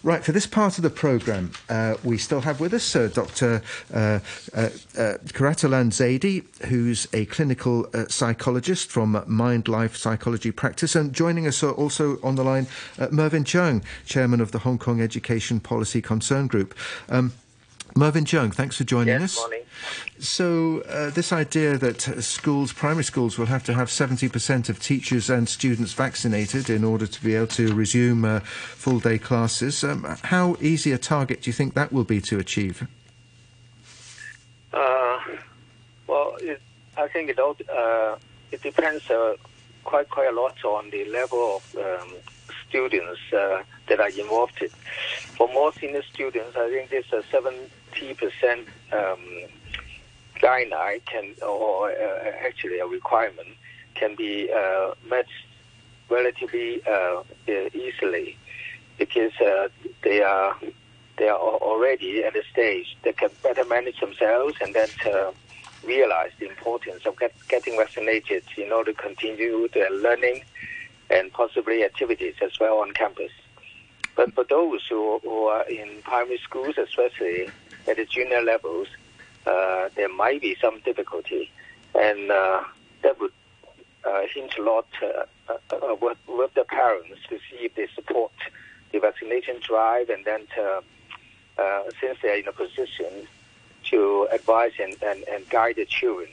[0.07, 3.61] Right, for this part of the programme, uh, we still have with us uh, Dr.
[3.93, 4.21] Uh,
[4.55, 11.49] uh, uh Quratulain Zaidi, who's a clinical uh, psychologist from MindnLife Psychology Practice, and joining
[11.49, 12.69] us also on the line,
[13.11, 16.77] Mervyn Cheung, chairman of the Hong Kong Education Policy Concern Group.
[17.09, 17.33] Um,
[17.97, 19.39] Mervyn Cheung, thanks for joining yes, us.
[19.39, 19.63] Morning.
[20.19, 25.31] So, uh, this idea that schools, primary schools, will have to have 70% of teachers
[25.31, 30.05] and students vaccinated in order to be able to resume uh, full day classes, um,
[30.25, 32.87] how easy a target do you think that will be to achieve?
[34.75, 35.19] Uh,
[36.07, 36.61] well, it,
[36.99, 38.17] I think it, all, uh,
[38.53, 39.37] it depends uh,
[39.85, 42.15] quite, quite a lot on the level of um,
[42.69, 44.63] students uh, that are involved.
[45.37, 47.07] For more senior students, I think this
[47.97, 49.19] 70% um,
[50.37, 53.49] guideline can, or uh, actually a requirement,
[53.95, 55.27] can be uh, met
[56.09, 57.23] relatively uh,
[57.75, 58.37] easily
[58.99, 59.69] because uh,
[60.03, 60.57] they are
[61.19, 64.89] they are already at a stage that can better manage themselves and then
[65.87, 70.43] realize the importance of get, getting vaccinated in order to continue their learning
[71.11, 73.31] and possibly activities as well on campus.
[74.17, 77.51] But for those who, who are in primary schools, especially
[77.89, 78.89] at the junior levels,
[79.47, 81.51] uh, there might be some difficulty,
[81.95, 82.63] and uh,
[83.03, 83.33] that would
[84.05, 85.25] uh, hint a lot uh,
[85.71, 88.33] uh, with, with, the parents to see if they support
[88.93, 90.83] the vaccination drive, and then to,
[91.59, 93.27] uh, since they're in a position
[93.85, 96.29] to advise and, and, and guide the children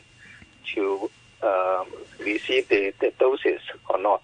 [0.73, 1.09] to
[1.43, 1.87] um,
[2.19, 4.23] receive the, the doses or not.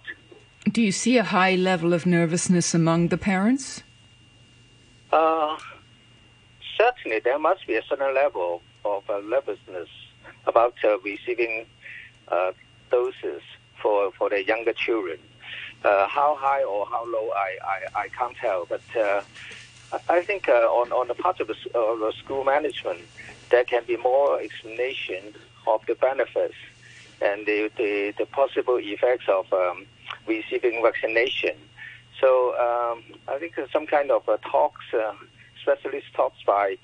[0.70, 3.82] Do you see a high level of nervousness among the parents?
[5.12, 5.56] Uh,
[7.00, 9.88] certainly, there must be a certain level of uh, nervousness
[10.46, 11.66] about uh, receiving
[12.28, 12.52] uh,
[12.90, 13.42] doses
[13.80, 15.18] for, for the younger children.
[15.84, 18.66] Uh, how high or how low, I, I, I can't tell.
[18.66, 19.22] But uh,
[20.08, 23.00] I think uh, on, on the part of the, the school management,
[23.50, 25.34] there can be more explanation
[25.66, 26.54] of the benefits
[27.22, 29.86] and the, the, the possible effects of um,
[30.26, 31.56] receiving vaccination.
[32.20, 34.84] So um, I think some kind of talks,
[35.62, 36.76] specialist talks by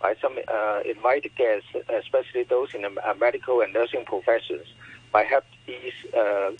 [0.00, 4.66] by some uh, invited guests, especially those in the uh, medical and nursing professions,
[5.12, 6.52] might help ease uh,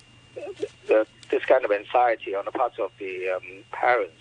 [0.86, 4.20] the, this kind of anxiety on the part of the um, parents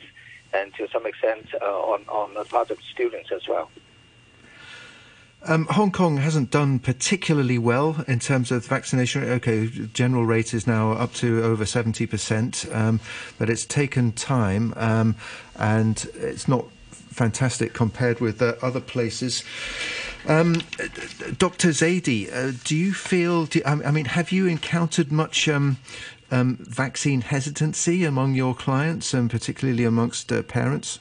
[0.53, 3.69] and to some extent uh, on, on the part of students as well.
[5.43, 9.23] Um, Hong Kong hasn't done particularly well in terms of vaccination.
[9.23, 12.99] Okay, general rate is now up to over 70%, um,
[13.37, 15.15] but it's taken time um,
[15.55, 16.65] and it's not
[17.09, 19.43] fantastic compared with uh, other places.
[20.27, 20.55] Um,
[21.37, 21.69] Dr.
[21.69, 25.77] Zaidi, uh, do you feel, do, I mean, have you encountered much um,
[26.31, 30.99] um, vaccine hesitancy among your clients and particularly amongst uh, parents?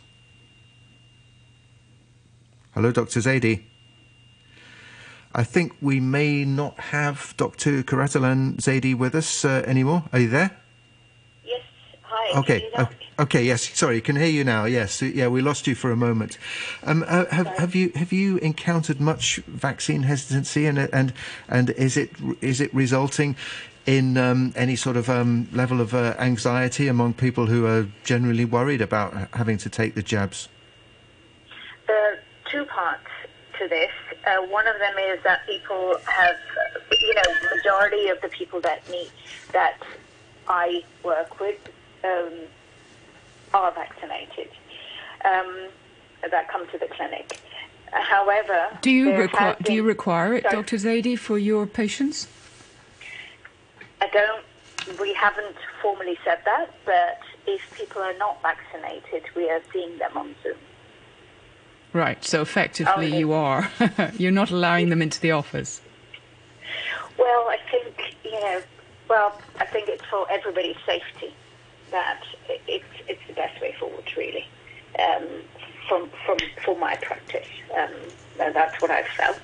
[2.73, 3.21] Hello, Dr.
[3.21, 3.65] Zaidi.
[5.35, 7.83] I think we may not have Dr.
[7.83, 10.05] Quratulain Zaidi with us uh, anymore.
[10.13, 10.57] Are you there?
[12.37, 12.71] Okay.
[12.75, 12.87] Uh,
[13.19, 13.43] okay.
[13.43, 13.77] Yes.
[13.77, 14.01] Sorry.
[14.01, 14.65] Can hear you now.
[14.65, 15.03] Yes.
[15.03, 15.29] Yeah.
[15.29, 16.39] We lost you for a moment.
[16.85, 21.13] Um, uh, have, have you have you encountered much vaccine hesitancy and and
[21.49, 22.11] and is it
[22.41, 23.37] is it resulting
[23.87, 28.45] in um, any sort of um, level of uh, anxiety among people who are generally
[28.45, 30.49] worried about having to take the jabs?
[31.87, 32.19] There are
[32.51, 33.09] two parts
[33.59, 33.91] to this.
[34.27, 36.37] Uh, one of them is that people have,
[37.01, 39.11] you know, majority of the people that meet
[39.53, 39.83] that
[40.47, 41.59] I work with
[42.05, 42.33] um,
[43.55, 44.49] are vaccinated
[45.25, 45.69] um,
[46.31, 47.41] that come to the clinic.
[47.93, 50.77] However, do you require do you require it, Dr.
[50.77, 52.29] Zaidi, for your patients?
[54.01, 54.45] I don't.
[55.01, 60.17] We haven't formally said that, but if people are not vaccinated, we are seeing them
[60.17, 60.57] on Zoom.
[61.93, 63.71] Right, so effectively you are.
[64.19, 65.81] You're not allowing them into the office.
[67.19, 68.63] Well, I think, you know,
[69.09, 71.35] well, I think it's for everybody's safety
[71.91, 72.23] that
[72.67, 74.47] it's, it's the best way forward, really,
[74.99, 75.27] um,
[75.89, 77.49] from, from, for my practice.
[77.77, 77.93] Um,
[78.37, 79.37] that's what I've felt.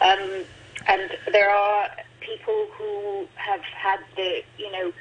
[0.00, 0.44] Um,
[0.86, 1.88] and there are
[2.20, 4.92] people who have had the, you know,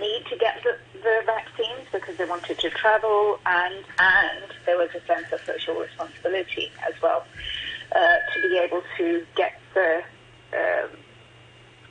[0.00, 4.90] need to get the, the vaccines because they wanted to travel and and there was
[4.94, 7.24] a sense of social responsibility as well
[7.94, 10.02] uh, to be able to get the
[10.52, 10.90] um,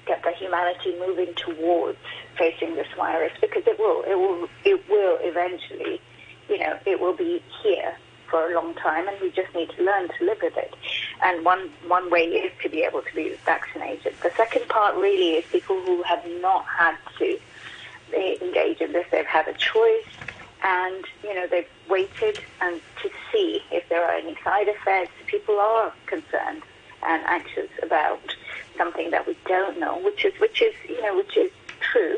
[0.08, 1.98] get the humanity moving towards
[2.38, 6.02] facing this virus because it will it will it will eventually
[6.50, 7.96] you know it will be here
[8.30, 10.74] for a long time and we just need to learn to live with it
[11.24, 15.36] and one one way is to be able to be vaccinated the second part really
[15.36, 17.38] is people who have not had to
[18.12, 19.06] they engage in this.
[19.12, 20.08] They've had a choice,
[20.64, 25.12] and you know they've waited and to see if there are any side effects.
[25.28, 26.64] People are concerned
[27.04, 28.36] and anxious about
[28.78, 32.18] something that we don't know, which is which is you know which is true.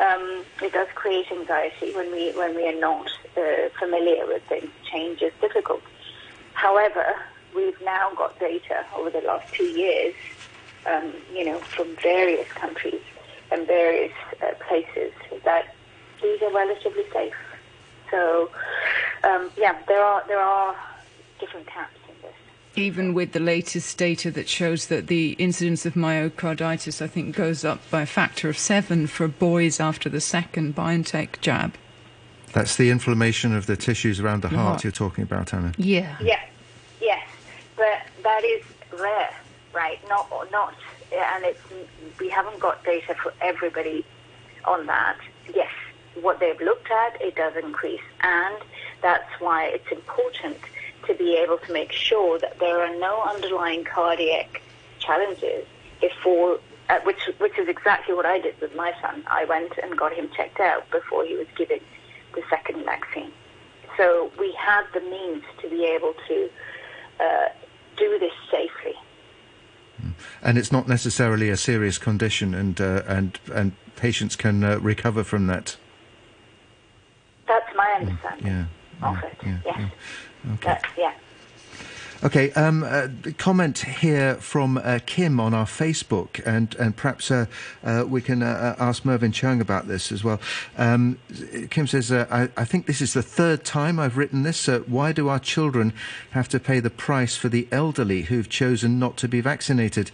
[0.00, 4.70] Um, it does create anxiety when we when we are not uh, familiar with things.
[4.90, 5.82] Change is difficult.
[6.54, 7.14] However,
[7.54, 10.14] we've now got data over the last two years,
[10.86, 13.02] um, you know, from various countries
[13.50, 15.12] and various uh, places
[15.44, 15.74] that
[16.22, 17.34] these are relatively safe.
[18.10, 18.50] So,
[19.24, 20.76] um, yeah, there are there are
[21.38, 21.99] different camps.
[22.76, 27.64] Even with the latest data that shows that the incidence of myocarditis, I think, goes
[27.64, 31.74] up by a factor of seven for boys after the second BioNTech jab.
[32.52, 34.84] That's the inflammation of the tissues around the heart, heart.
[34.84, 35.72] you're talking about, Anna.
[35.78, 36.16] Yeah.
[36.20, 36.40] Yeah.
[37.00, 37.26] Yes,
[37.76, 38.62] but that is
[38.98, 39.34] rare,
[39.72, 39.98] right?
[40.08, 40.74] Not not
[41.12, 41.60] and it's
[42.18, 44.04] we haven't got data for everybody
[44.64, 45.18] on that.
[45.54, 45.70] Yes,
[46.20, 48.56] what they've looked at it does increase, and
[49.02, 50.58] that's why it's important
[51.10, 54.62] to be able to make sure that there are no underlying cardiac
[54.98, 55.66] challenges
[56.00, 56.60] before.
[56.88, 59.22] Uh, which, which is exactly what I did with my son.
[59.28, 61.78] I went and got him checked out before he was given
[62.34, 63.30] the second vaccine.
[63.96, 66.50] So we have the means to be able to
[67.20, 67.48] uh,
[67.96, 68.94] do this safely.
[70.42, 75.22] And it's not necessarily a serious condition, and uh, and and patients can uh, recover
[75.22, 75.76] from that.
[77.46, 79.36] That's my understanding yeah, of it.
[79.44, 79.76] Yeah, yes.
[79.78, 79.88] Yeah.
[80.46, 80.70] Okay.
[80.70, 81.12] Uh, yeah.
[82.22, 83.08] Okay, um, uh,
[83.38, 87.46] comment here from uh, Kim on our Facebook, and and perhaps uh,
[87.82, 90.38] uh we can uh, uh, ask Mervyn Cheung about this as well.
[90.76, 91.18] Um,
[91.70, 94.66] Kim says, I, I, think this is the third time I've written this.
[94.66, 95.94] why do our children
[96.32, 100.10] have to pay the price for the elderly who've chosen not to be vaccinated,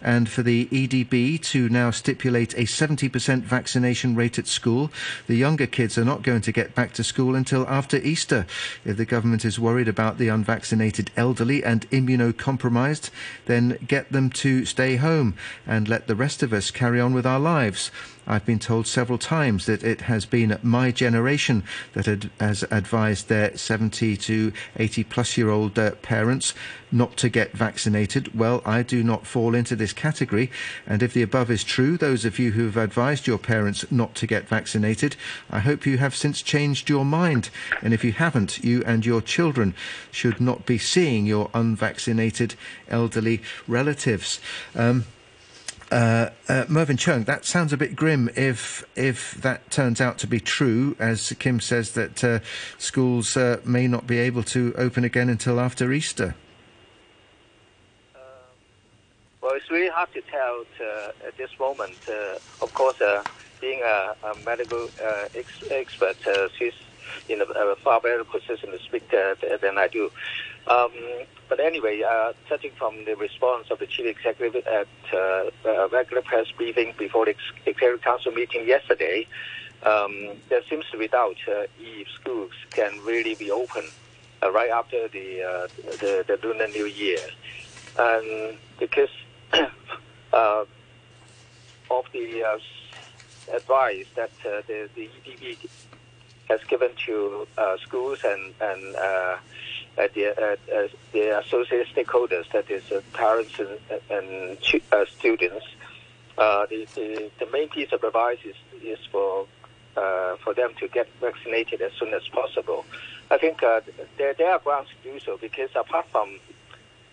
[0.00, 4.90] and for the EDB to now stipulate a 70% vaccination rate at school?
[5.26, 8.46] The younger kids are not going to get back to school until after Easter.
[8.86, 13.10] If the government is worried about the unvaccinated elderly elderly and immunocompromised,
[13.46, 15.34] then get them to stay home
[15.66, 17.90] and let the rest of us carry on with our lives.
[18.26, 21.64] I've been told several times that it has been my generation
[21.94, 26.54] that had, has advised their 70 to 80 plus year old uh, parents
[26.92, 28.36] not to get vaccinated.
[28.36, 30.50] Well, I do not fall into this category.
[30.86, 34.14] And if the above is true, those of you who have advised your parents not
[34.16, 35.16] to get vaccinated,
[35.50, 37.50] I hope you have since changed your mind.
[37.82, 39.74] And if you haven't, you and your children
[40.10, 42.54] should not be seeing your unvaccinated
[42.88, 44.40] elderly relatives.
[44.74, 45.04] Um,
[45.90, 50.26] uh, uh, Mervyn Cheung, that sounds a bit grim if if that turns out to
[50.26, 52.38] be true, as Kim says that uh,
[52.78, 56.34] schools uh, may not be able to open again until after Easter.
[58.14, 58.18] Uh,
[59.40, 60.64] well, it's really hard to tell
[61.26, 61.98] at this moment.
[62.62, 63.00] of course,
[63.60, 64.88] being a, a medical
[65.34, 66.16] ex- expert,
[66.56, 66.74] she's
[67.28, 70.10] in a, a, far better position to speak than I do.
[70.66, 70.92] Um,
[71.50, 76.22] but anyway, uh, judging from the response of the chief executive at uh, a regular
[76.22, 77.34] press briefing before the
[77.66, 79.26] executive council meeting yesterday,
[79.82, 83.84] um, there seems to be doubt uh, if schools can really be open
[84.42, 85.66] uh, right after the, uh,
[85.98, 87.18] the, the Lunar New Year,
[87.98, 89.10] and because
[90.32, 90.64] uh,
[91.90, 92.60] of the
[93.52, 95.68] advice that the, the EDB
[96.50, 97.46] has given to
[97.86, 98.96] schools and and
[100.00, 104.58] uh, the, uh, uh, the associated stakeholders, that is parents and, and
[105.08, 105.66] students.
[106.36, 109.46] the, the, the main piece of advice is, is for
[110.44, 112.84] for them to get vaccinated as soon as possible.
[113.30, 116.38] I think there, there are grounds to do so because apart from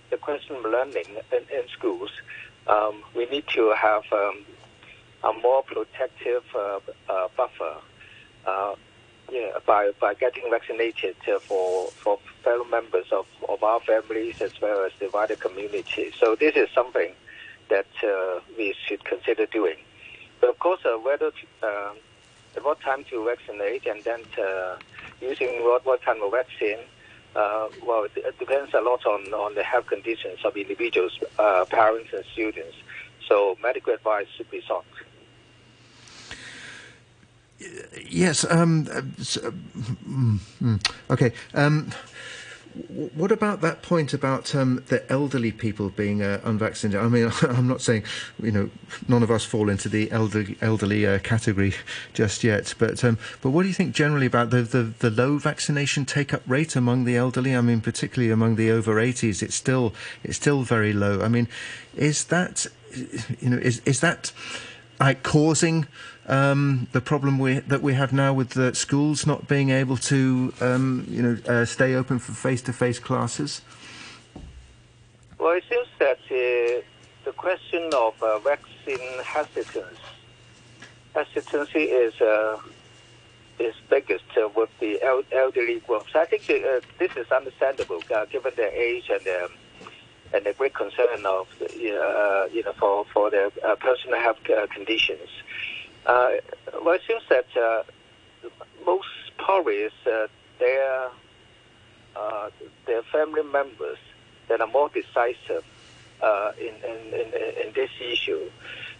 [0.09, 2.11] the question of learning in, in schools,
[2.67, 4.45] um, we need to have um,
[5.23, 6.79] a more protective uh,
[7.09, 7.77] uh, buffer
[8.45, 8.75] uh,
[9.32, 14.59] know, by, by getting vaccinated uh, for, for fellow members of, of our families as
[14.61, 16.11] well as the wider community.
[16.19, 17.13] So this is something
[17.69, 19.78] that uh, we should consider doing.
[20.39, 21.93] But of course, uh, whether to, uh,
[22.55, 24.78] at what time to vaccinate and then uh,
[25.21, 26.80] using what, what kind of vaccine,
[27.36, 31.19] uh, well, it depends a lot on, on the health conditions of individuals,
[31.69, 32.75] parents and students.
[33.28, 34.86] So medical advice should be sought.
[38.07, 38.45] Yes.
[38.49, 38.85] Um,
[39.17, 41.33] so, mm, mm, okay.
[41.53, 41.91] Um,
[43.15, 47.01] what about that point about um, the elderly people being uh, unvaccinated?
[47.01, 48.03] I mean, I'm not saying
[48.41, 48.69] you know
[49.07, 51.73] none of us fall into the elderly, elderly uh, category
[52.13, 55.37] just yet, but um, but what do you think generally about the, the, the low
[55.37, 57.55] vaccination take up rate among the elderly?
[57.55, 59.93] I mean, particularly among the over 80s, it's still
[60.23, 61.21] it's still very low.
[61.21, 61.47] I mean,
[61.95, 62.67] is that
[63.39, 64.31] you know is is that
[64.99, 65.87] like causing
[66.28, 70.53] um, the problem we, that we have now with the schools not being able to,
[70.59, 73.61] um, you know, uh, stay open for face-to-face classes?
[75.39, 76.82] Well, it seems that uh,
[77.23, 79.99] the question of uh, vaccine hesitance,
[81.13, 82.59] hesitancy is uh,
[83.59, 85.01] is biggest uh, with the
[85.32, 86.15] elderly groups.
[86.15, 89.47] I think this is understandable given their age and their
[90.34, 93.49] and the great concern of you know for for their
[93.80, 95.30] personal health conditions.
[96.07, 96.29] Uh,
[96.85, 97.83] well, it seems that uh,
[98.85, 99.07] most
[99.45, 100.27] Tories, uh,
[100.57, 101.09] their
[102.15, 102.49] uh,
[102.85, 103.97] their family members
[104.47, 105.65] that are more decisive
[106.23, 107.33] uh, in, in, in,
[107.67, 108.49] in, this issue.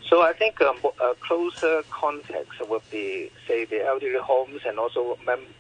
[0.08, 5.56] So I think a closer context with the say the elderly homes and also mem-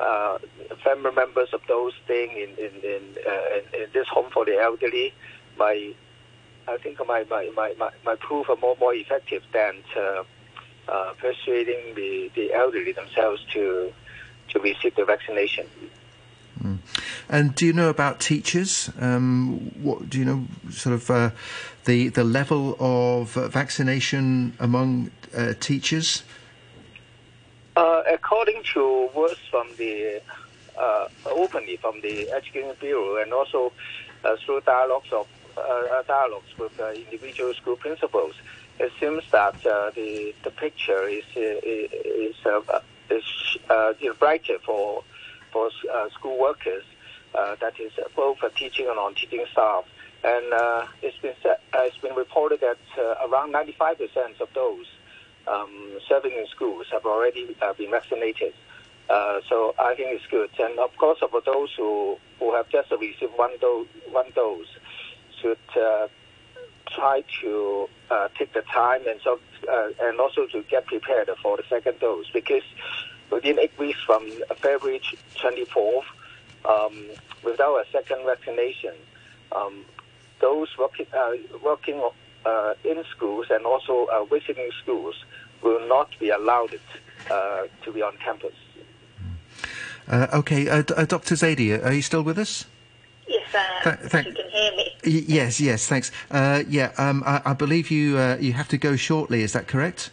[0.00, 0.38] uh,
[0.82, 5.12] family members of those staying in in, in, in, in this home for the elderly
[5.58, 5.94] might
[6.66, 10.24] I think my my might might, might prove more more effective than uh,
[11.18, 13.92] persuading the, the elderly themselves to
[14.48, 15.66] to receive the vaccination.
[16.62, 16.78] Mm.
[17.28, 18.90] And do you know about teachers?
[19.00, 20.44] Um, what do you know?
[20.70, 21.30] Sort of uh,
[21.84, 26.22] the the level of vaccination among uh, teachers.
[27.76, 30.20] Uh, according to words from the
[30.78, 33.72] uh, openly from the Education Bureau and also
[34.24, 35.26] uh, through dialogues of
[36.06, 38.34] dialogues with individual school principals,
[38.80, 43.24] it seems that uh, the the picture is uh, is uh, is
[43.68, 45.04] uh, you brighter for
[45.52, 46.84] for uh, school workers.
[47.34, 49.84] uh, that is both teaching and non-teaching staff.
[50.22, 54.86] And uh, it's been set, uh, it's been reported that uh, around 95% of those
[55.46, 58.52] um, serving in schools have already uh, been vaccinated.
[59.08, 60.50] Uh, so I think it's good.
[60.58, 64.66] And of course, for those who, who have just received one dose, one dose
[65.40, 65.58] should
[66.94, 67.88] try to
[68.38, 69.38] take the time and so
[70.02, 72.62] and also to get prepared for the second dose because
[73.30, 75.00] within eight weeks from February
[75.36, 76.02] 24th,
[76.64, 77.06] um,
[77.44, 78.94] without a second vaccination,
[79.52, 79.84] um,
[80.40, 81.32] those working uh,
[81.62, 82.02] working
[82.44, 85.14] uh, in schools and also uh, visiting schools
[85.62, 86.78] will not be allowed
[87.30, 88.54] uh, to be on campus.
[90.08, 91.34] Uh, okay, uh, Dr.
[91.34, 92.64] Zaidi, are you still with us?
[93.30, 94.86] Yes, Th- th- you can hear me.
[95.06, 96.10] Y- yes, yes, thanks.
[96.32, 99.42] yeah, um, I-, I, believe you you have to go shortly.
[99.42, 100.10] Is that correct?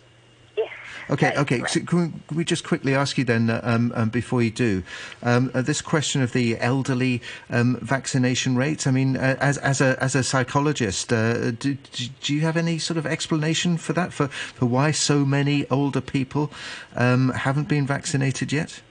[0.56, 0.70] Yes.
[1.10, 1.64] Okay, okay.
[1.68, 4.84] So can we just quickly ask you then, uh, um, um, before you do,
[5.24, 8.86] um, uh, this question of the elderly um, vaccination rates?
[8.88, 11.78] I mean, uh, as, as, a, as a psychologist, uh, do,
[12.22, 16.02] do you have any sort of explanation for that, for, for why so many older
[16.02, 16.52] people
[16.96, 18.82] um, haven't been vaccinated yet?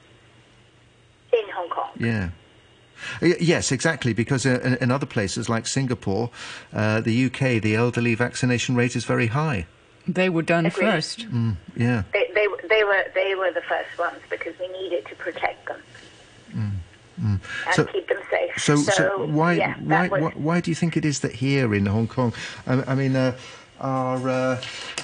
[1.32, 1.90] In Hong Kong?
[1.98, 2.30] Yeah.
[3.20, 4.12] Yes, exactly.
[4.12, 6.30] Because uh, in, in, other places like Singapore,
[6.72, 9.66] uh, the UK, the elderly vaccination rate is very high.
[10.09, 10.84] They were done Agreed.
[10.84, 11.20] first.
[11.30, 12.04] Mm, yeah.
[12.12, 15.80] They, they, they, were they were the first ones because we needed to protect them.
[16.52, 16.70] Mm,
[17.20, 17.40] mm.
[17.66, 18.52] And so, keep them safe.
[18.59, 21.74] So, so, so why, yeah, why, why, why, do you think it is that here
[21.74, 22.32] in Hong Kong,
[22.66, 23.36] I, I mean, uh,
[23.80, 24.62] our, uh,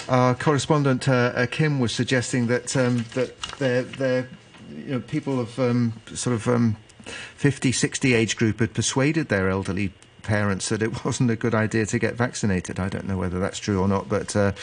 [0.09, 4.29] our correspondent uh, uh Kim was suggesting that um, that they're, they're,
[4.69, 9.49] you know, people have um, sort of um, 50, 60 age group had persuaded their
[9.49, 9.93] elderly
[10.23, 12.79] parents that it wasn't a good idea to get vaccinated.
[12.79, 14.53] I don't know whether that's true or not, but uh,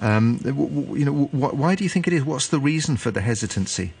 [0.00, 2.24] um, you know, why do you think it is?
[2.24, 3.92] What's the reason for the hesitancy?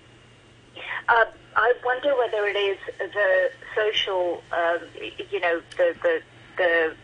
[1.08, 1.24] Uh,
[1.56, 4.80] I wonder whether it is the social, um,
[5.30, 6.22] you know, the, the
[6.56, 6.94] the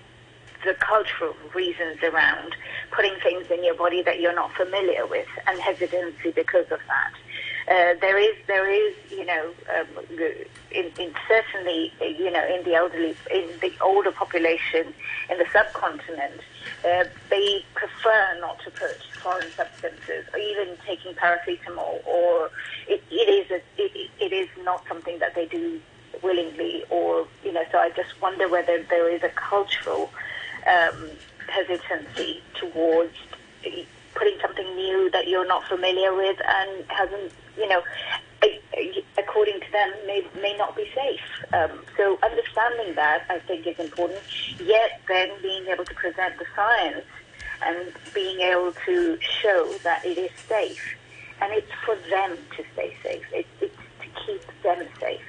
[0.65, 2.57] the cultural reasons around
[2.91, 7.13] putting things in your body that you're not familiar with and hesitancy because of that.
[7.67, 9.87] Uh, there is, there is, you know, um,
[10.71, 14.93] in, in certainly, you know, in the elderly, in the older population
[15.31, 16.41] in the subcontinent,
[16.85, 22.51] uh, they prefer not to put foreign substances, or even taking paracetamol, or
[22.87, 25.81] it, it is a, it, it is not something that they do
[26.23, 27.65] willingly, or you know.
[27.73, 30.11] So I just wonder whether there is a cultural
[30.67, 31.09] um,
[31.49, 33.15] hesitancy towards
[34.15, 37.83] putting something new that you're not familiar with and hasn't you know,
[39.19, 41.21] according to them, may, may not be safe.
[41.53, 44.21] Um, so understanding that, I think, is important.
[44.61, 47.05] Yet then being able to present the science
[47.65, 50.97] and being able to show that it is safe.
[51.41, 53.25] And it's for them to stay safe.
[53.33, 55.21] It, it's to keep them safe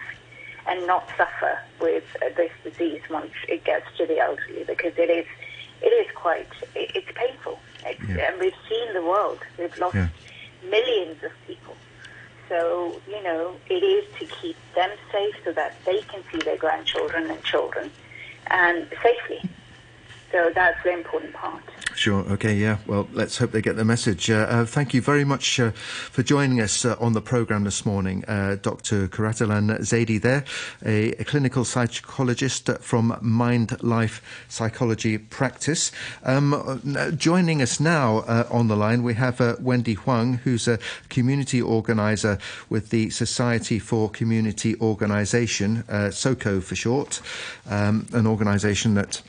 [0.68, 2.04] and not suffer with
[2.36, 5.26] this disease once it gets to the elderly because it is,
[5.82, 7.60] it is quite, it, it's painful.
[7.86, 8.32] It's, yeah.
[8.32, 9.40] And we've seen the world.
[9.60, 10.08] We've lost yeah.
[10.70, 11.76] millions of people
[12.50, 16.58] so, you know, it is to keep them safe so that they can see their
[16.58, 17.92] grandchildren and children
[18.48, 19.44] and safely.
[20.32, 21.64] So that's the important part.
[21.96, 22.26] Sure.
[22.32, 22.56] Okay.
[22.56, 22.78] Yeah.
[22.86, 24.30] Well, let's hope they get the message.
[24.30, 27.86] Uh, uh, thank you very much uh, for joining us uh, on the program this
[27.86, 29.08] morning, uh, Dr.
[29.08, 30.22] Quratulain Zaidi.
[30.22, 30.44] There,
[30.86, 34.20] a, a, clinical psychologist from MindnLife
[34.50, 35.94] Psychology Practice.
[36.24, 38.20] Um, uh, joining us now
[38.52, 42.38] on the line, we have Wendy Huang, who's a community organizer
[42.70, 47.22] with the Society for Community Organization, SOCO for short,
[47.70, 49.22] um, an organization that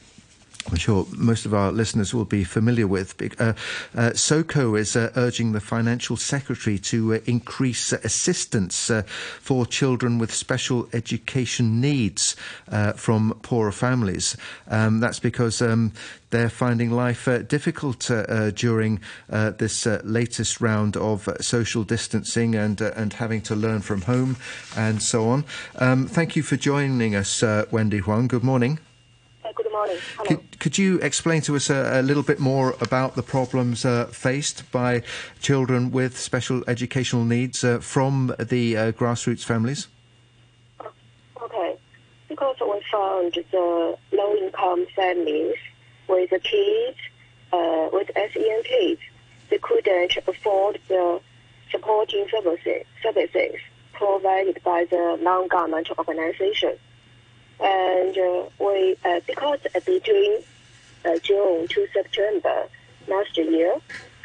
[0.68, 3.14] I'm sure most of our listeners will be familiar with.
[3.40, 3.52] Uh,
[3.94, 9.02] uh, SOCO is uh, urging the Financial Secretary to uh, increase assistance uh,
[9.40, 12.34] for children with special education needs
[12.68, 14.36] uh, from poorer families.
[14.68, 15.92] Um, that's because um,
[16.30, 18.10] they're finding life difficult
[18.56, 24.36] during this latest round of social distancing and and having to learn from home
[24.76, 25.44] and so on.
[25.76, 28.26] Um, thank you for joining us, Wendy Huang.
[28.26, 28.80] Good morning
[29.54, 29.96] good morning.
[30.18, 34.06] Could, could, you explain to us a, a, little bit more about the problems uh,
[34.06, 35.02] faced by
[35.40, 39.88] children with special educational needs uh, from the uh, grassroots families?
[41.42, 41.76] Okay,
[42.28, 45.56] because we found the low-income families
[46.08, 46.98] with the kids
[47.52, 49.00] uh, with SEN kids,
[49.50, 51.20] they couldn't afford the
[51.70, 53.54] supporting services, services
[53.92, 56.76] provided by the non-governmental organization
[57.60, 60.38] and uh, we uh, because between
[61.04, 62.66] uh, June to September
[63.08, 63.76] last year,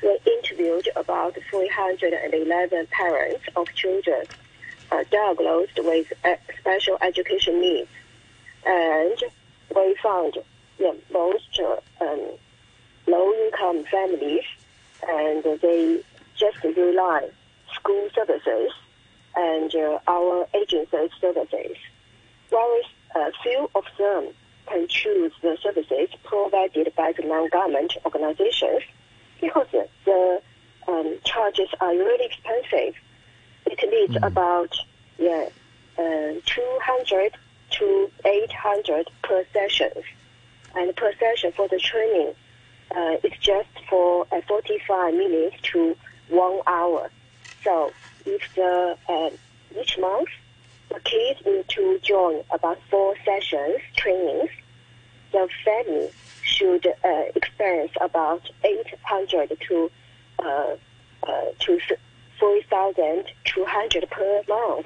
[0.03, 4.25] we interviewed about 311 parents of children
[5.09, 6.11] diagnosed with
[6.59, 7.89] special education needs.
[8.65, 9.17] And
[9.73, 10.37] we found
[10.79, 11.61] yeah, most
[12.01, 12.19] um,
[13.07, 14.43] low-income families,
[15.07, 16.01] and they
[16.37, 17.29] just rely
[17.73, 18.71] school services
[19.35, 21.77] and uh, our agency services,
[22.49, 22.85] whereas
[23.15, 24.27] uh, few of them
[24.67, 28.83] can choose the services provided by the non-government organizations
[29.39, 29.67] because
[30.05, 30.41] the
[30.87, 32.95] um, charges are really expensive.
[33.65, 34.27] It needs mm.
[34.27, 34.75] about
[35.17, 35.49] yeah,
[35.97, 37.33] uh, 200
[37.71, 39.91] to 800 per session.
[40.75, 42.33] And per session for the training
[42.95, 45.95] uh, is just for uh, 45 minutes to
[46.29, 47.09] one hour.
[47.63, 47.91] So
[48.25, 49.29] if the uh,
[49.79, 50.29] each month
[50.91, 54.49] the kids need to join about four sessions trainings,
[55.31, 56.09] the family
[56.43, 59.91] should uh, experience about 800 to
[60.43, 60.75] uh,
[61.27, 61.79] uh, to
[62.39, 64.85] 4,200 per month.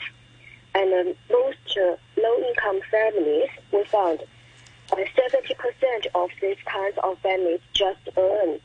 [0.75, 4.21] And uh, most uh, low-income families, we found
[4.91, 8.59] uh, 70% of these kinds of families just earn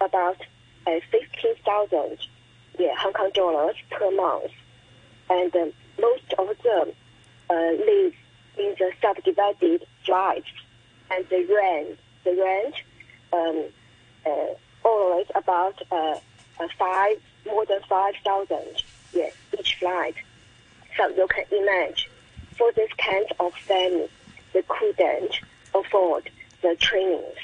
[0.00, 0.40] about
[0.86, 2.18] uh, 15,000
[2.78, 4.52] yeah, Hong Kong dollars per month.
[5.28, 5.66] And uh,
[6.00, 6.92] most of them
[7.50, 8.14] uh, live
[8.58, 10.46] in the subdivided flats,
[11.10, 12.74] and the rent, the rent,
[13.32, 13.64] um,
[14.26, 16.18] uh, always about uh,
[16.60, 18.82] uh, five, more than five thousand,
[19.12, 20.14] yes, each flight.
[20.96, 22.10] So you can imagine,
[22.56, 24.08] for this kind of family,
[24.52, 25.40] they couldn't
[25.74, 26.30] afford
[26.62, 27.38] the trainings.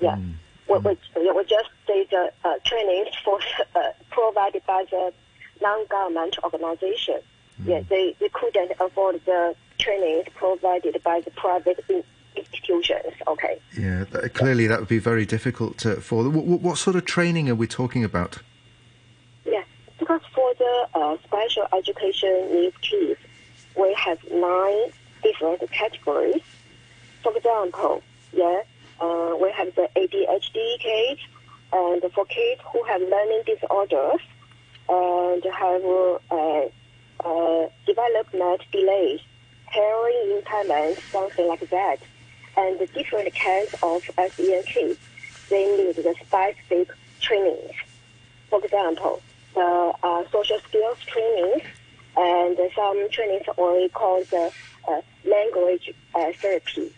[0.00, 0.16] Yeah.
[0.16, 0.34] Mm.
[0.68, 3.38] We, we, we just say the uh, trainings for
[3.74, 5.12] uh, provided by the
[5.60, 7.20] non-government organization.
[7.64, 11.84] Yeah, they, they couldn't afford the trainings provided by the private
[12.36, 13.14] institutions.
[13.26, 13.60] Okay.
[13.76, 16.34] Yeah, that, clearly that would be very difficult to, for them.
[16.34, 18.38] What, what, sort of training are we talking about?
[19.44, 19.62] Yeah,
[19.98, 23.20] because for the uh, special education needs kids,
[23.76, 24.90] we have nine
[25.22, 26.42] different categories.
[27.22, 28.02] For example,
[28.32, 28.62] yeah,
[29.00, 31.20] uh, we have the ADHD kids,
[31.72, 34.20] and for kids who have learning disorders
[34.88, 35.84] and have
[36.30, 36.68] uh,
[37.24, 39.20] uh, development delays,
[39.72, 41.98] hearing impairment, something like that,
[42.56, 44.96] and the different kinds of SEN
[45.48, 46.88] they need the specific
[47.20, 47.72] trainings.
[48.50, 49.22] For example,
[49.54, 51.62] the uh, social skills trainings
[52.16, 54.50] and some trainings we call the
[54.88, 56.92] uh, language uh, therapy.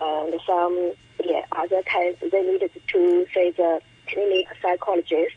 [0.00, 0.92] And some
[1.24, 5.34] yeah, other kinds they needed to say the clinic psychologist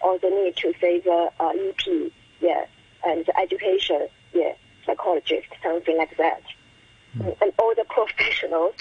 [0.00, 2.66] or they need to say the uh, EP, yeah,
[3.06, 4.54] and education, yeah,
[4.86, 6.42] psychologist, something like that.
[7.16, 7.36] Mm.
[7.40, 8.74] And all the professionals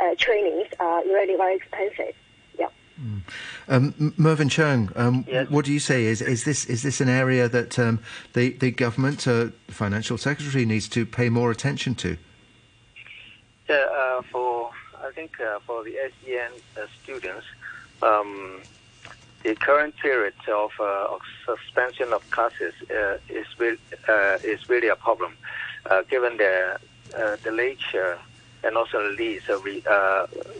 [0.00, 2.14] uh, trainings are really very expensive.
[2.58, 2.68] Yeah.
[3.00, 3.22] Mm.
[3.68, 5.48] Um, Mervyn Cheung, um, yes.
[5.50, 6.04] what do you say?
[6.04, 8.00] Is is this is this an area that um,
[8.32, 12.16] the the government, uh, financial secretary, needs to pay more attention to?
[13.68, 14.70] Yeah, uh, for
[15.02, 17.46] I think uh, for the SEN uh, students,
[18.02, 18.60] um,
[19.42, 23.78] the current period of, uh, of suspension of classes uh, is, re-
[24.08, 25.36] uh, is really a problem,
[25.90, 26.78] uh, given the
[27.44, 28.18] the nature
[28.64, 29.82] and also the needs re-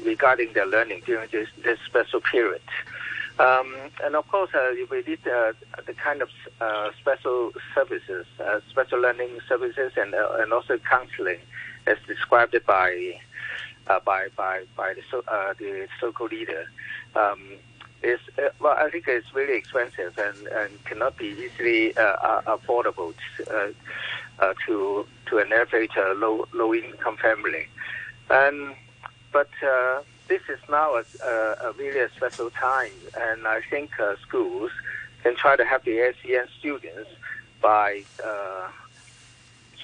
[0.04, 2.62] regarding their learning during this, this special period.
[3.38, 5.52] Um, and of course, uh, we need uh,
[5.84, 8.26] the kind of uh, special services,
[8.70, 11.40] special learning services, and and also counseling,
[11.86, 13.20] as described by
[13.88, 16.64] uh, by by by the so, uh, the so-called leader.
[17.14, 17.40] Um,
[18.02, 23.14] is uh, well, I think it's really expensive and, and cannot be easily uh, affordable
[23.36, 23.74] to,
[24.38, 27.68] uh, to to an average low low income family.
[28.30, 28.74] And
[29.32, 29.48] but
[30.28, 31.04] this is now a,
[31.62, 33.90] a, really a special time, and I think
[34.22, 34.72] schools
[35.22, 37.10] can try to help the SEN students
[37.60, 38.02] by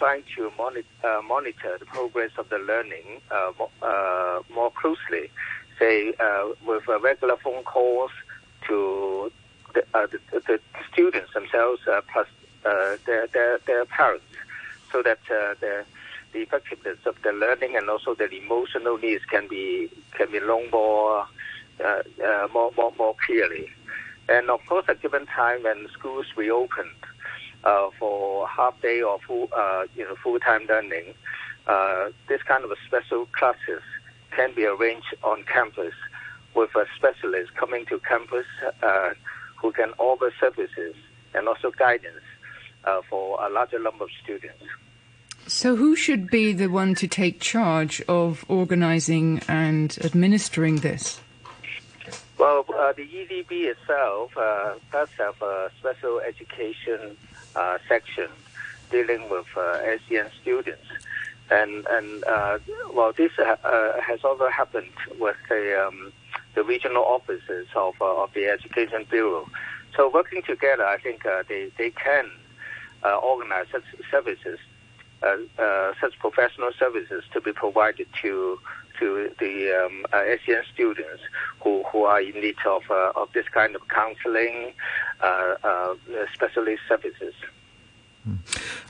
[0.03, 3.53] trying to monitor, uh, monitor the progress of the learning uh,
[3.83, 5.31] uh, more closely,
[5.79, 8.11] say uh, with regular phone calls
[8.67, 9.33] to
[9.75, 10.61] the, uh, the, the
[10.93, 11.81] students themselves
[12.13, 12.27] plus
[13.07, 14.25] their, their, their parents,
[14.91, 15.85] so that the
[16.33, 20.71] the effectiveness of the learning and also the emotional needs can be can be known
[20.71, 21.27] more
[22.53, 23.71] more more more clearly.
[24.29, 26.91] And of course, at given time when schools reopened,
[27.65, 31.15] uh, for half day or full, uh, you know, full time learning,
[31.67, 33.83] uh, this kind of special classes
[34.35, 35.95] can be arranged on campus
[36.55, 38.47] with a specialist coming to campus
[38.83, 39.11] uh,
[39.57, 40.95] who can offer services
[41.35, 42.23] and also guidance
[42.85, 44.63] uh, for a larger number of students.
[45.47, 51.21] So, who should be the one to take charge of organising and administering this?
[52.39, 57.17] Well, uh, the EDB itself uh, does have a special education
[57.57, 58.29] uh, section
[58.91, 60.87] dealing with SEN students.
[61.53, 62.25] And, and
[62.95, 66.13] well, this has also happened with the, um,
[66.55, 69.47] the regional offices of, of the Education Bureau.
[69.97, 72.31] So working together, I think they, they can
[73.05, 74.59] organize such services
[75.23, 78.59] uh, uh, such professional services to be provided to
[78.99, 81.23] to the um, uh, SEN students
[81.61, 84.73] who, who are in need of, uh, of this kind of counseling,
[85.21, 85.95] uh, uh,
[86.35, 87.35] specialist services.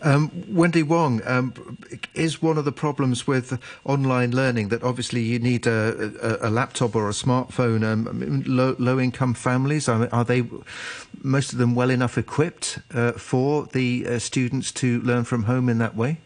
[0.02, 1.78] Um, Wendy Wong, um,
[2.14, 6.50] is one of the problems with online learning that obviously you need a, a, a
[6.50, 7.82] laptop or a smartphone?
[7.84, 10.44] Um, low, low, income families, are, are, they
[11.22, 15.68] most of them well enough equipped uh, for the uh, students to learn from home
[15.68, 16.18] in that way?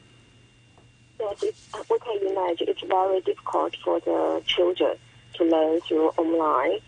[1.20, 4.96] Yes, uh, we can imagine it's very difficult for the children
[5.34, 6.80] to learn through online.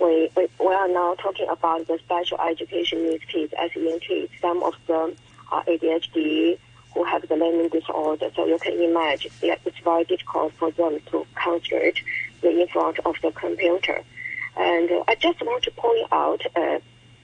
[0.00, 4.32] We, we, we are now talking about the special education needs kids, SEN kids.
[4.40, 5.14] Some of them
[5.50, 6.58] ADHD,
[6.94, 8.30] who have the learning disorder.
[8.34, 11.98] So you can imagine yeah, it's very difficult for them to concentrate
[12.42, 14.02] in front of the computer.
[14.56, 16.78] And uh, I just want to point out, uh,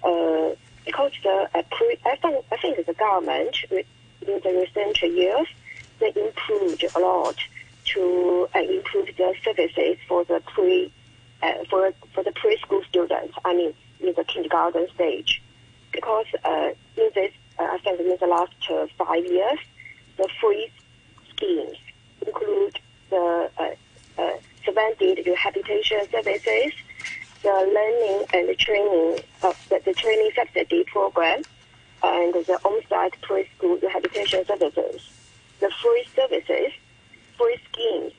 [0.07, 0.55] uh,
[0.85, 3.85] because the uh, pre, I think I think the government in
[4.21, 5.49] the recent years
[5.99, 7.37] they improved a lot
[7.87, 10.93] to uh, improve the services for the pre
[11.43, 13.35] uh, for for the preschool students.
[13.45, 15.43] I mean, in the kindergarten stage,
[15.93, 19.59] because in this uh, I think in the last uh, five years,
[20.17, 20.71] the free
[21.31, 21.77] schemes
[22.25, 22.79] include
[23.11, 23.71] the uh,
[24.19, 24.33] uh,
[24.67, 26.73] rehabilitation services,
[27.43, 31.43] the learning and training the, the training subsidy program,
[32.03, 35.09] and the on-site preschool rehabilitation services.
[35.61, 36.73] The free services,
[37.39, 38.13] free schemes,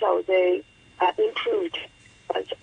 [0.00, 0.62] so they
[1.00, 1.78] are improved.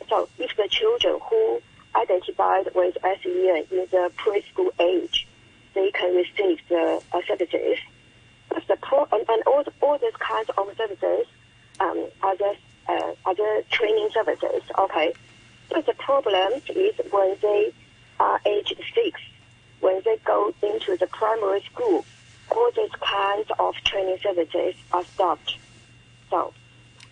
[0.09, 1.61] So if the children who
[1.95, 5.24] identified with SEN in the preschool age
[5.75, 7.77] they can receive the uh, services.
[8.67, 11.27] The pro- and, and all, all these kinds of services
[11.79, 12.55] um, the
[12.87, 14.61] uh, other training services.
[14.77, 15.13] Okay,
[15.69, 17.73] but the problem is when they
[18.19, 19.19] are aged six,
[19.81, 22.05] when they go into the primary school,
[22.51, 25.57] all these kinds of training services are stopped.
[26.29, 26.53] So,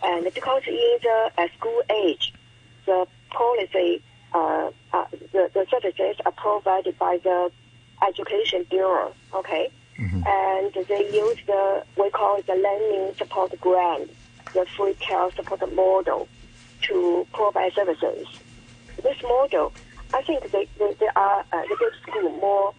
[0.03, 2.33] and because in the uh, school age,
[2.85, 4.01] the policy,
[4.33, 7.51] uh, uh, the, the services are provided by the
[8.07, 9.71] Education Bureau, okay?
[9.97, 10.23] Mm-hmm.
[10.25, 14.11] And they use the, we call it the learning support grant,
[14.53, 16.27] the three-tier support model
[16.83, 18.27] to provide services.
[19.01, 19.71] This model,
[20.13, 22.73] I think they, they, they are, uh, they give school more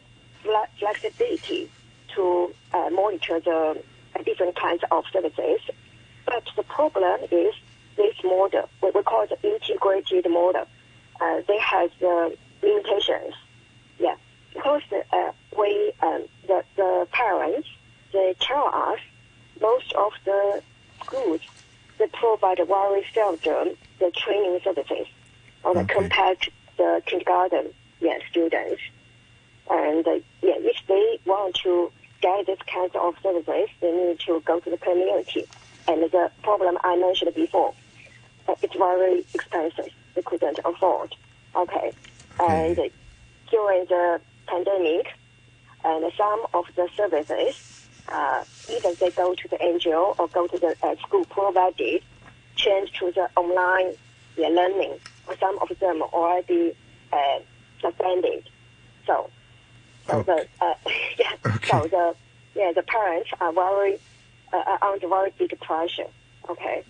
[0.79, 1.71] flexibility
[2.15, 3.81] to uh, monitor the
[4.25, 5.61] different kinds of services.
[6.27, 7.55] But the problem is
[7.97, 10.67] this model, we, we call it the integrated model.
[11.21, 13.35] Uh, they have the limitations.
[13.99, 14.17] Yeah
[14.55, 14.83] because
[15.13, 17.69] uh, we um, the the parents
[18.13, 19.01] they tell us
[19.61, 20.63] most of the
[21.05, 21.41] schools
[21.99, 25.07] they provide very seldom the training services
[25.63, 25.95] or okay.
[25.95, 28.83] compared to the kindergarten yeah, students.
[29.71, 31.91] And uh, yeah, if they want to
[32.21, 35.47] get this kind of services, they need to go to the community.
[35.89, 37.75] And the problem I mentioned before,
[38.49, 39.89] uh, it's very expensive.
[40.15, 41.15] They couldn't afford.
[41.57, 41.93] Okay.
[42.41, 42.77] And
[43.51, 45.07] during the pandemic,
[45.85, 50.59] and some of the services, uh, either they go to the NGO or go to
[50.59, 52.03] the uh, school provided,
[52.57, 53.95] change to the online
[54.37, 54.95] yeah, learning.
[55.41, 56.75] Some of them already
[57.13, 57.39] uh,
[57.81, 58.49] suspended.
[59.07, 59.31] So,
[60.07, 60.47] so okay.
[60.61, 60.75] the uh,
[61.19, 61.69] yeah, okay.
[61.69, 62.15] so the
[62.55, 63.99] yeah the parents are very
[64.53, 66.07] uh, under very big pressure.
[66.49, 66.85] Okay.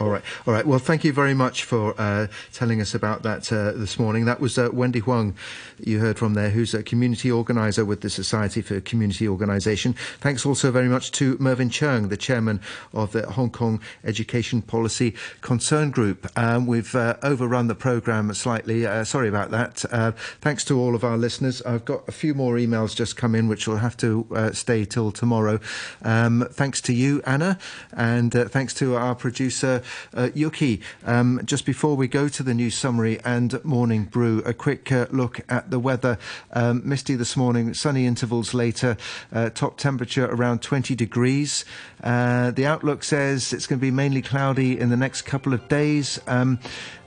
[0.00, 0.66] All right, all right.
[0.66, 4.24] Well, thank you very much for uh, telling us about that uh, this morning.
[4.24, 5.36] That was uh, Wendy Huang,
[5.78, 9.92] you heard from there, who's a community organizer with the Society for Community Organisation.
[10.18, 12.60] Thanks also very much to Mervyn Cheung, the chairman
[12.92, 16.26] of the Hong Kong Education Policy Concern Group.
[16.36, 18.84] Um, we've uh, overrun the programme slightly.
[18.84, 19.84] Uh, sorry about that.
[19.92, 21.62] Uh, thanks to all of our listeners.
[21.62, 25.12] I've got a few more emails just come in, which will have to stay till
[25.12, 25.60] tomorrow.
[26.02, 27.60] Um, thanks to you, Anna,
[27.92, 29.82] and thanks to our producer.
[30.14, 34.52] Uh, Yuki, um, just before we go to the news summary and morning brew, a
[34.52, 36.18] quick uh, look at the weather.
[36.52, 38.96] Um, misty this morning, sunny intervals later,
[39.32, 41.64] uh, top temperature around 20 degrees.
[42.02, 45.66] Uh, the outlook says it's going to be mainly cloudy in the next couple of
[45.68, 46.20] days.
[46.26, 46.58] Um,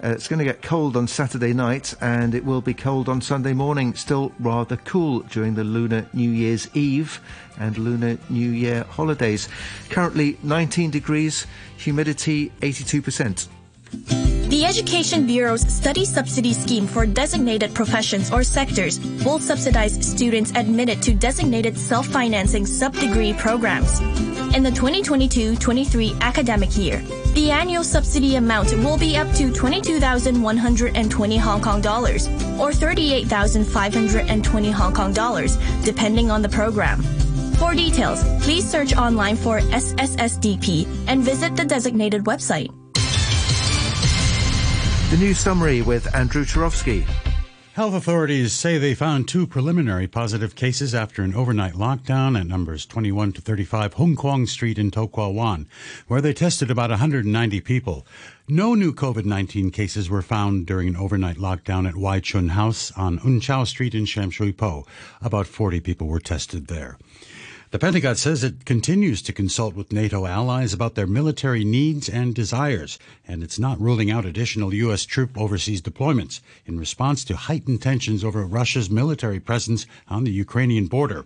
[0.03, 3.21] uh, it's going to get cold on Saturday night and it will be cold on
[3.21, 3.93] Sunday morning.
[3.95, 7.21] Still rather cool during the Lunar New Year's Eve
[7.59, 9.49] and Lunar New Year holidays.
[9.89, 11.47] Currently 19 degrees,
[11.77, 13.47] humidity 82%.
[14.49, 21.01] The Education Bureau's study subsidy scheme for designated professions or sectors will subsidize students admitted
[21.01, 23.99] to designated self-financing sub-degree programs.
[24.55, 27.01] In the 2022-23 academic year,
[27.33, 32.27] the annual subsidy amount will be up to 22,120 Hong Kong dollars
[32.57, 37.03] or 38,520 Hong Kong dollars, depending on the program.
[37.57, 42.71] For details, please search online for SSSDP and visit the designated website.
[45.09, 47.03] The news summary with Andrew Turovsky.
[47.73, 52.85] Health authorities say they found two preliminary positive cases after an overnight lockdown at numbers
[52.85, 55.67] 21 to 35 Hung Kwong Street in To Kwa Wan,
[56.07, 58.05] where they tested about 190 people.
[58.47, 62.91] No new COVID 19 cases were found during an overnight lockdown at Wai Chun House
[62.97, 64.85] on Un Chau Street in Sham Shui Po.
[65.21, 66.97] About 40 people were tested there.
[67.69, 72.33] The Pentagon says it continues to consult with NATO allies about their military needs and
[72.33, 72.97] desires,
[73.27, 75.03] and it's not ruling out additional U.S.
[75.03, 80.87] troop overseas deployments in response to heightened tensions over Russia's military presence on the Ukrainian
[80.87, 81.25] border.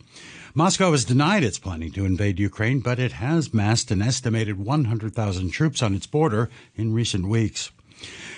[0.55, 5.51] Moscow has denied it's planning to invade Ukraine, but it has massed an estimated 100,000
[5.51, 7.69] troops on its border in recent weeks.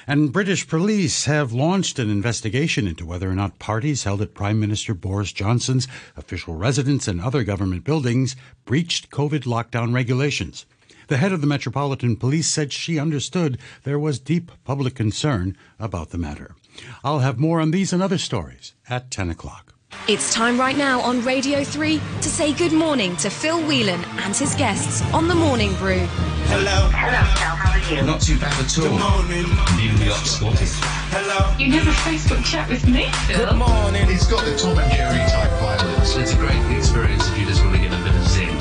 [0.06, 4.60] And British police have launched an investigation into whether or not parties held at Prime
[4.60, 5.88] Minister Boris Johnson's
[6.18, 8.36] official residence and other government buildings
[8.66, 10.66] breached COVID lockdown regulations.
[11.08, 16.10] The head of the Metropolitan Police said she understood there was deep public concern about
[16.10, 16.56] the matter.
[17.04, 19.73] I'll have more on these and other stories at 10 o'clock.
[20.08, 24.36] It's time right now on Radio 3 to say good morning to Phil Whelan and
[24.36, 26.06] his guests on The Morning Brew.
[26.52, 26.90] Hello.
[26.92, 27.56] Hello, Phil.
[27.56, 28.06] How are you?
[28.06, 28.84] Not too bad at all.
[28.84, 29.48] Good morning.
[29.80, 30.76] Newly up Scottish.
[31.10, 31.56] Hello.
[31.58, 33.46] You never Facebook chat with me, Phil.
[33.46, 34.08] Good morning.
[34.08, 36.16] He's got the Tom and Jerry type violence.
[36.18, 38.60] It's a great experience if you just want to get a bit of zing.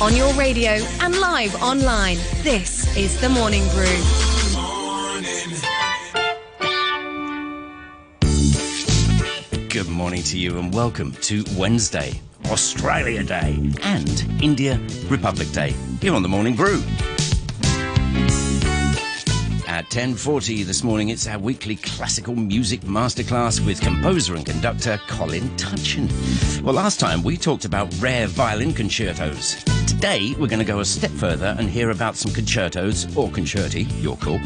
[0.00, 3.84] On your radio and live online, this is The Morning Brew.
[3.84, 5.71] Good morning
[9.72, 12.20] to you and welcome to Wednesday,
[12.50, 16.82] Australia Day, and India Republic Day here on the Morning Brew.
[19.66, 25.48] At 10:40 this morning, it's our weekly classical music masterclass with composer and conductor Colin
[25.56, 26.06] Touchin.
[26.62, 29.64] Well, last time we talked about rare violin concertos.
[29.86, 33.86] Today, we're going to go a step further and hear about some concertos or concerti,
[34.02, 34.38] your call,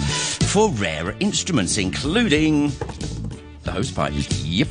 [0.46, 2.70] for rare instruments, including
[3.66, 4.12] the hosepipe.
[4.44, 4.64] Yep.